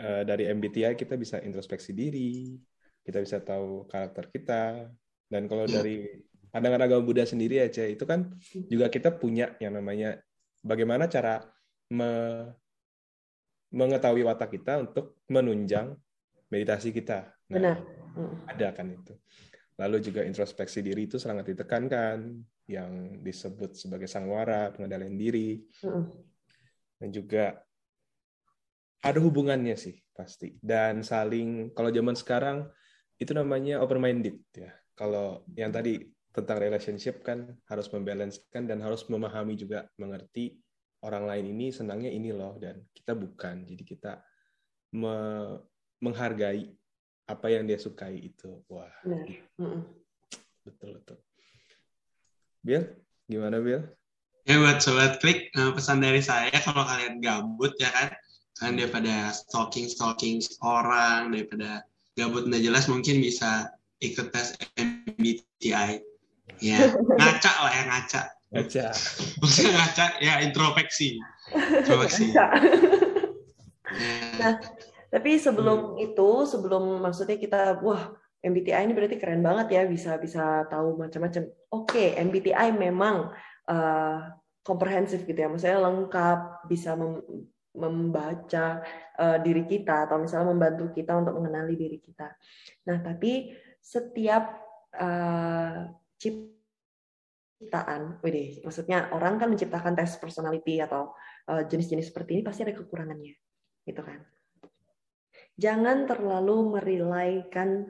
[0.00, 2.56] uh, dari MBTI kita bisa introspeksi diri,
[3.04, 4.88] kita bisa tahu karakter kita,
[5.28, 6.08] dan kalau dari
[6.50, 8.32] pandangan agama Buddha sendiri aja itu kan
[8.66, 10.18] juga kita punya yang namanya
[10.64, 11.44] bagaimana cara
[11.92, 12.10] me
[13.70, 15.94] mengetahui watak kita untuk menunjang
[16.50, 17.30] meditasi kita.
[17.50, 17.76] Nah, Benar.
[18.50, 19.14] Ada kan itu.
[19.80, 22.36] Lalu juga introspeksi diri itu sangat ditekankan,
[22.68, 25.64] yang disebut sebagai sangwara, pengendalian diri.
[27.00, 27.56] Dan juga
[29.00, 30.54] ada hubungannya sih pasti.
[30.60, 32.68] Dan saling, kalau zaman sekarang
[33.16, 34.70] itu namanya open minded ya.
[34.92, 40.60] Kalau yang tadi tentang relationship kan harus membalancekan dan harus memahami juga mengerti
[41.02, 44.12] orang lain ini senangnya ini loh dan kita bukan jadi kita
[44.94, 45.16] me
[46.00, 46.70] menghargai
[47.30, 49.26] apa yang dia sukai itu wah Benar.
[50.66, 51.18] betul betul
[52.66, 52.84] Bill
[53.30, 53.86] gimana Bill
[54.44, 58.08] ya buat sobat klik eh, pesan dari saya kalau kalian gabut ya kan
[58.58, 61.86] kan daripada stalking stalking orang daripada
[62.18, 63.70] gabut nggak jelas mungkin bisa
[64.02, 66.10] ikut tes MBTI
[66.58, 68.22] Ya, ngaca lah ya ngaca.
[68.50, 68.86] Ngaca.
[69.40, 71.16] Maksudnya ngaca ya introspeksi.
[71.80, 72.34] Introspeksi.
[74.38, 74.54] nah,
[75.10, 76.06] tapi sebelum hmm.
[76.06, 81.50] itu, sebelum maksudnya kita wah MBTI ini berarti keren banget ya bisa bisa tahu macam-macam.
[81.74, 83.34] Oke, okay, MBTI memang
[83.68, 84.18] uh,
[84.62, 87.18] komprehensif gitu ya, maksudnya lengkap, bisa mem
[87.70, 88.82] membaca
[89.14, 92.34] uh, diri kita atau misalnya membantu kita untuk mengenali diri kita.
[92.90, 94.58] Nah, tapi setiap
[94.98, 95.86] uh,
[96.18, 101.14] ciptaan, wede, maksudnya orang kan menciptakan tes personality atau
[101.50, 103.34] jenis-jenis seperti ini pasti ada kekurangannya,
[103.86, 104.22] gitu kan?
[105.60, 107.84] Jangan terlalu merilaikan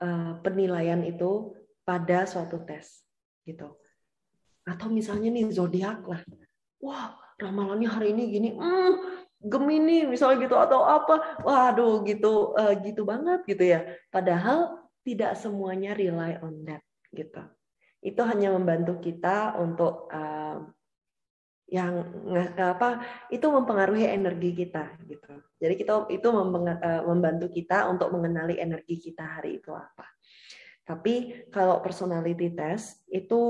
[0.00, 1.52] uh, penilaian itu
[1.84, 3.04] pada suatu tes,
[3.44, 3.76] gitu.
[4.64, 6.24] Atau misalnya nih zodiak lah,
[6.80, 8.94] wah ramalannya hari ini gini, mm,
[9.42, 13.84] Gemini misalnya gitu atau apa, waduh gitu uh, gitu banget gitu ya.
[14.08, 16.80] Padahal tidak semuanya rely on that
[17.12, 17.42] gitu
[18.02, 20.66] itu hanya membantu kita untuk uh,
[21.72, 22.04] yang
[22.60, 23.00] apa
[23.32, 25.40] itu mempengaruhi energi kita gitu.
[25.56, 30.04] Jadi kita itu eh, membantu kita untuk mengenali energi kita hari itu apa.
[30.84, 33.40] Tapi kalau personality test itu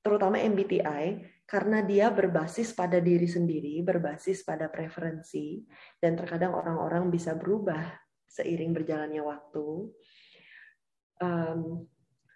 [0.00, 5.60] terutama MBTI karena dia berbasis pada diri sendiri, berbasis pada preferensi
[6.00, 7.84] dan terkadang orang-orang bisa berubah
[8.32, 9.92] seiring berjalannya waktu.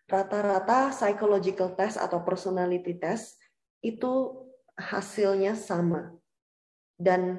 [0.06, 3.34] rata-rata psychological test atau personality test
[3.82, 4.45] itu
[4.76, 6.12] hasilnya sama.
[6.96, 7.36] Dan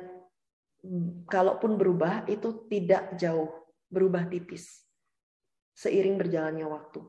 [1.25, 3.49] kalaupun berubah itu tidak jauh,
[3.89, 4.87] berubah tipis
[5.77, 7.05] seiring berjalannya waktu.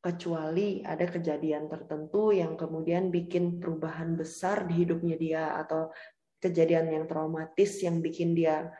[0.00, 5.92] Kecuali ada kejadian tertentu yang kemudian bikin perubahan besar di hidupnya dia atau
[6.40, 8.72] kejadian yang traumatis yang bikin dia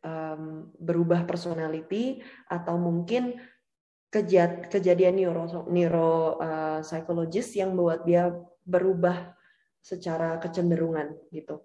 [0.00, 3.36] um, berubah personality atau mungkin
[4.08, 6.80] kejadian neuro neuro uh,
[7.52, 8.32] yang membuat dia
[8.64, 9.36] berubah
[9.88, 11.64] secara kecenderungan gitu.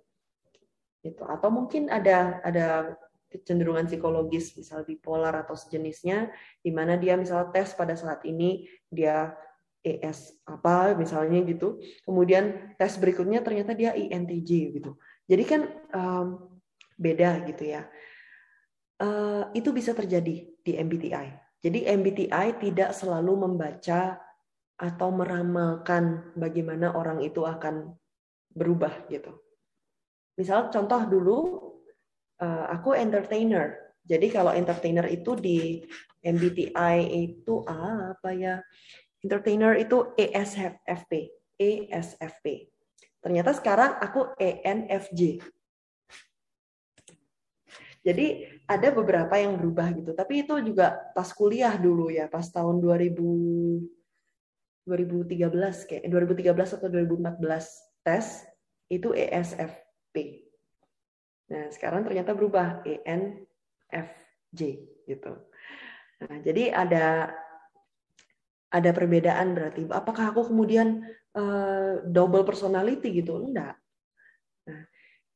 [1.03, 1.19] Gitu.
[1.27, 2.95] Atau mungkin ada ada
[3.27, 6.31] kecenderungan psikologis misal bipolar atau sejenisnya
[6.63, 9.35] di mana dia misal tes pada saat ini dia
[9.83, 11.83] ES apa misalnya gitu.
[12.07, 14.95] Kemudian tes berikutnya ternyata dia INTJ gitu.
[15.27, 15.61] Jadi kan
[15.91, 16.27] um,
[16.95, 17.83] beda gitu ya.
[19.03, 24.19] Uh, itu bisa terjadi di MBTI jadi MBTI tidak selalu membaca
[24.75, 27.95] atau meramalkan bagaimana orang itu akan
[28.53, 29.33] berubah gitu.
[30.37, 31.37] Misal contoh dulu
[32.41, 33.77] uh, aku entertainer.
[34.03, 35.79] Jadi kalau entertainer itu di
[36.23, 38.59] MBTI itu apa ya?
[39.23, 42.67] Entertainer itu ESFP, ESFP.
[43.23, 45.39] Ternyata sekarang aku ENFJ.
[48.03, 48.25] Jadi
[48.67, 50.11] ada beberapa yang berubah gitu.
[50.11, 54.03] Tapi itu juga pas kuliah dulu ya, pas tahun 2000
[54.83, 58.43] 2013 kayak 2013 atau 2014 tes
[58.91, 60.45] itu ESFP.
[61.49, 64.61] Nah, sekarang ternyata berubah ENFJ
[65.07, 65.33] gitu.
[66.23, 67.33] Nah, jadi ada
[68.73, 69.85] ada perbedaan berarti.
[69.91, 71.05] Apakah aku kemudian
[71.37, 73.37] uh, double personality gitu?
[73.37, 73.77] Enggak.
[74.65, 74.81] Nah,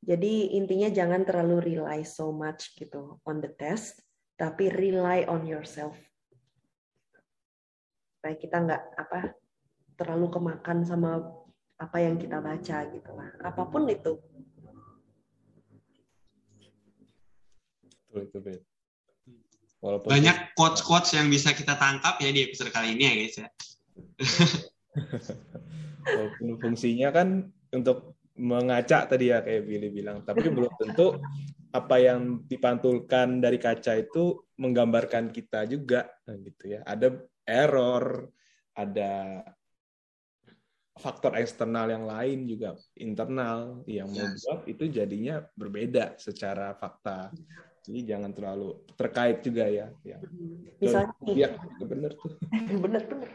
[0.02, 4.02] jadi intinya jangan terlalu rely so much gitu on the test,
[4.40, 5.94] tapi rely on yourself.
[8.18, 9.20] Supaya kita nggak apa
[9.98, 11.22] terlalu kemakan sama
[11.78, 13.30] apa yang kita baca gitu lah.
[13.46, 14.18] Apa pun itu.
[18.10, 18.62] Betul itu Bet.
[19.78, 23.36] Walaupun banyak quotes quotes yang bisa kita tangkap ya di episode kali ini ya guys
[23.38, 23.50] ya.
[26.18, 30.26] Walaupun fungsinya kan untuk mengacak tadi ya kayak Billy bilang.
[30.26, 31.22] Tapi belum tentu
[31.78, 36.82] apa yang dipantulkan dari kaca itu menggambarkan kita juga gitu ya.
[36.82, 37.14] Ada
[37.46, 38.34] error
[38.74, 39.46] ada
[40.98, 47.30] faktor eksternal yang lain juga internal yang membuat itu jadinya berbeda secara fakta.
[47.88, 49.88] Jadi jangan terlalu terkait juga ya.
[50.04, 50.20] ya.
[50.84, 52.36] Misalnya ya, benar tuh.
[52.84, 53.30] benar benar.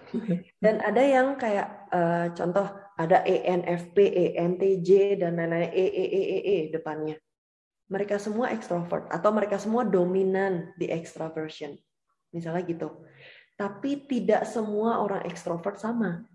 [0.61, 2.69] Dan ada yang kayak uh, contoh
[3.01, 7.17] ada ENFP, ENTJ dan lain-lain E E E E E depannya.
[7.89, 11.73] Mereka semua ekstrovert atau mereka semua dominan di extraversion.
[12.37, 13.09] Misalnya gitu.
[13.57, 16.29] Tapi tidak semua orang ekstrovert sama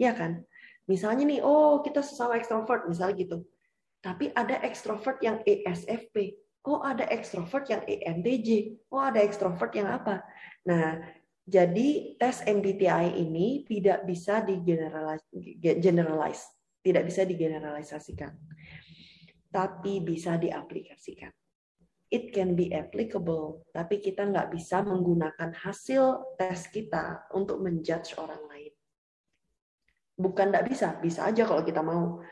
[0.00, 0.44] Ya kan?
[0.84, 3.38] Misalnya nih, oh kita sesama ekstrovert, misalnya gitu.
[4.04, 6.36] Tapi ada ekstrovert yang ESFP.
[6.64, 8.80] Oh, ada ekstrovert yang ENTJ.
[8.92, 10.24] Oh, ada ekstrovert yang apa?
[10.64, 11.00] Nah,
[11.44, 15.28] jadi tes MBTI ini tidak bisa digeneralize,
[16.80, 18.32] tidak bisa digeneralisasikan.
[19.52, 21.32] Tapi bisa diaplikasikan.
[22.08, 28.40] It can be applicable, tapi kita nggak bisa menggunakan hasil tes kita untuk menjudge orang
[28.48, 28.53] lain.
[30.14, 32.22] Bukan tidak bisa, bisa aja kalau kita mau.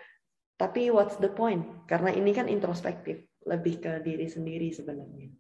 [0.55, 1.67] Tapi what's the point?
[1.91, 5.35] Karena ini kan introspektif, lebih ke diri sendiri sebenarnya.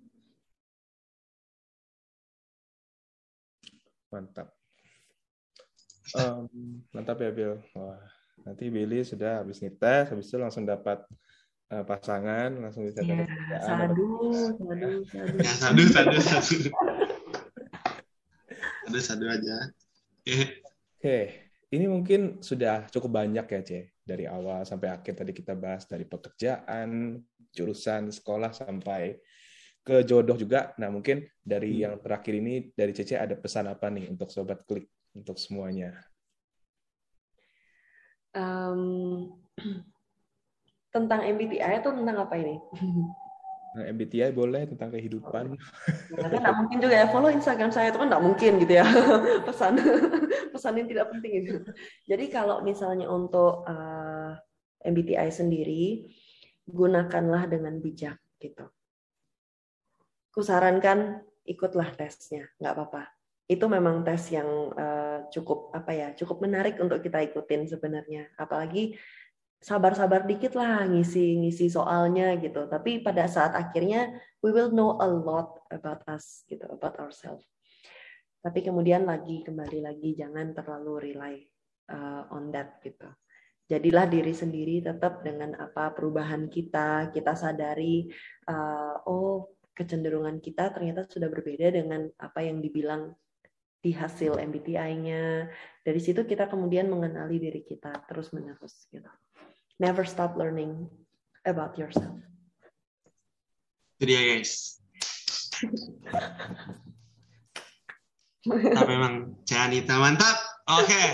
[4.10, 4.50] Mantap.
[6.18, 6.50] Um,
[6.90, 7.62] mantap ya Bill.
[7.78, 8.02] Wah,
[8.42, 11.06] nanti Billy sudah habis ngetes, habis itu langsung dapat
[11.70, 13.22] uh, pasangan, langsung bisa ya,
[13.62, 15.36] sadu, sadu, sadu.
[15.38, 16.58] Ya, sadu, sadu, sadu.
[18.82, 19.56] sadu, sadu aja.
[20.26, 20.50] Oke.
[20.98, 23.70] Okay ini mungkin sudah cukup banyak ya, C.
[24.04, 27.16] Dari awal sampai akhir tadi kita bahas dari pekerjaan,
[27.48, 29.16] jurusan, sekolah sampai
[29.80, 30.76] ke jodoh juga.
[30.76, 31.82] Nah, mungkin dari hmm.
[31.82, 35.96] yang terakhir ini dari Cece ada pesan apa nih untuk sobat klik untuk semuanya?
[38.36, 39.32] Um,
[40.94, 42.60] tentang MBTI atau tentang apa ini?
[43.72, 45.56] Nah, MBTI boleh tentang kehidupan.
[46.12, 48.84] Ya, kan mungkin juga ya follow Instagram saya itu kan nggak mungkin gitu ya
[49.48, 49.80] pesan
[50.52, 51.56] pesan yang tidak penting itu.
[52.04, 54.36] Jadi kalau misalnya untuk uh,
[54.84, 56.04] eh, MBTI sendiri
[56.68, 58.68] gunakanlah dengan bijak gitu.
[60.32, 63.08] Kusarankan ikutlah tesnya, nggak apa-apa.
[63.48, 68.28] Itu memang tes yang uh, cukup apa ya, cukup menarik untuk kita ikutin sebenarnya.
[68.36, 68.96] Apalagi
[69.62, 72.66] sabar-sabar dikit lah ngisi ngisi soalnya gitu.
[72.66, 74.10] Tapi pada saat akhirnya
[74.42, 77.46] we will know a lot about us gitu, about ourselves.
[78.42, 81.34] Tapi kemudian lagi kembali lagi jangan terlalu rely
[81.94, 83.06] uh, on that gitu.
[83.70, 88.10] Jadilah diri sendiri tetap dengan apa perubahan kita, kita sadari
[88.50, 93.14] uh, oh kecenderungan kita ternyata sudah berbeda dengan apa yang dibilang
[93.78, 95.46] di hasil MBTI-nya.
[95.86, 99.08] Dari situ kita kemudian mengenali diri kita terus menerus gitu
[99.82, 100.86] never stop learning
[101.42, 102.14] about yourself.
[103.98, 104.78] Itu dia guys.
[108.46, 110.38] Tapi memang Janita mantap.
[110.70, 110.86] Oke.
[110.86, 111.08] Okay.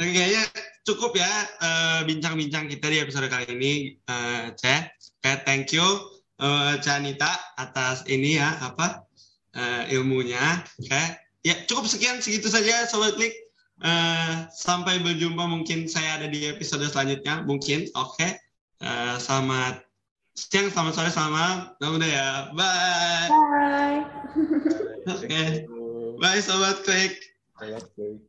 [0.00, 0.44] Oke, kayaknya
[0.84, 3.72] cukup ya eh, bincang-bincang uh, kita di episode kali ini,
[4.08, 4.88] uh, Ceh.
[5.20, 5.84] Okay, thank you
[6.40, 6.80] uh,
[7.60, 9.04] atas ini ya apa
[9.56, 10.64] uh, ilmunya.
[10.80, 11.06] Oke, okay.
[11.44, 13.32] ya cukup sekian segitu saja sobat klik.
[13.80, 17.44] Uh, sampai berjumpa mungkin saya ada di episode selanjutnya.
[17.44, 18.16] Mungkin oke.
[18.16, 18.36] Okay.
[18.84, 19.84] uh, selamat
[20.36, 22.28] siang selamat sore selamat malam udah ya.
[22.52, 23.28] Bye.
[23.28, 24.00] Bye.
[25.16, 25.26] Oke.
[25.26, 25.48] Okay.
[26.20, 27.34] bye sobat klik.
[27.56, 28.20] Sobat klik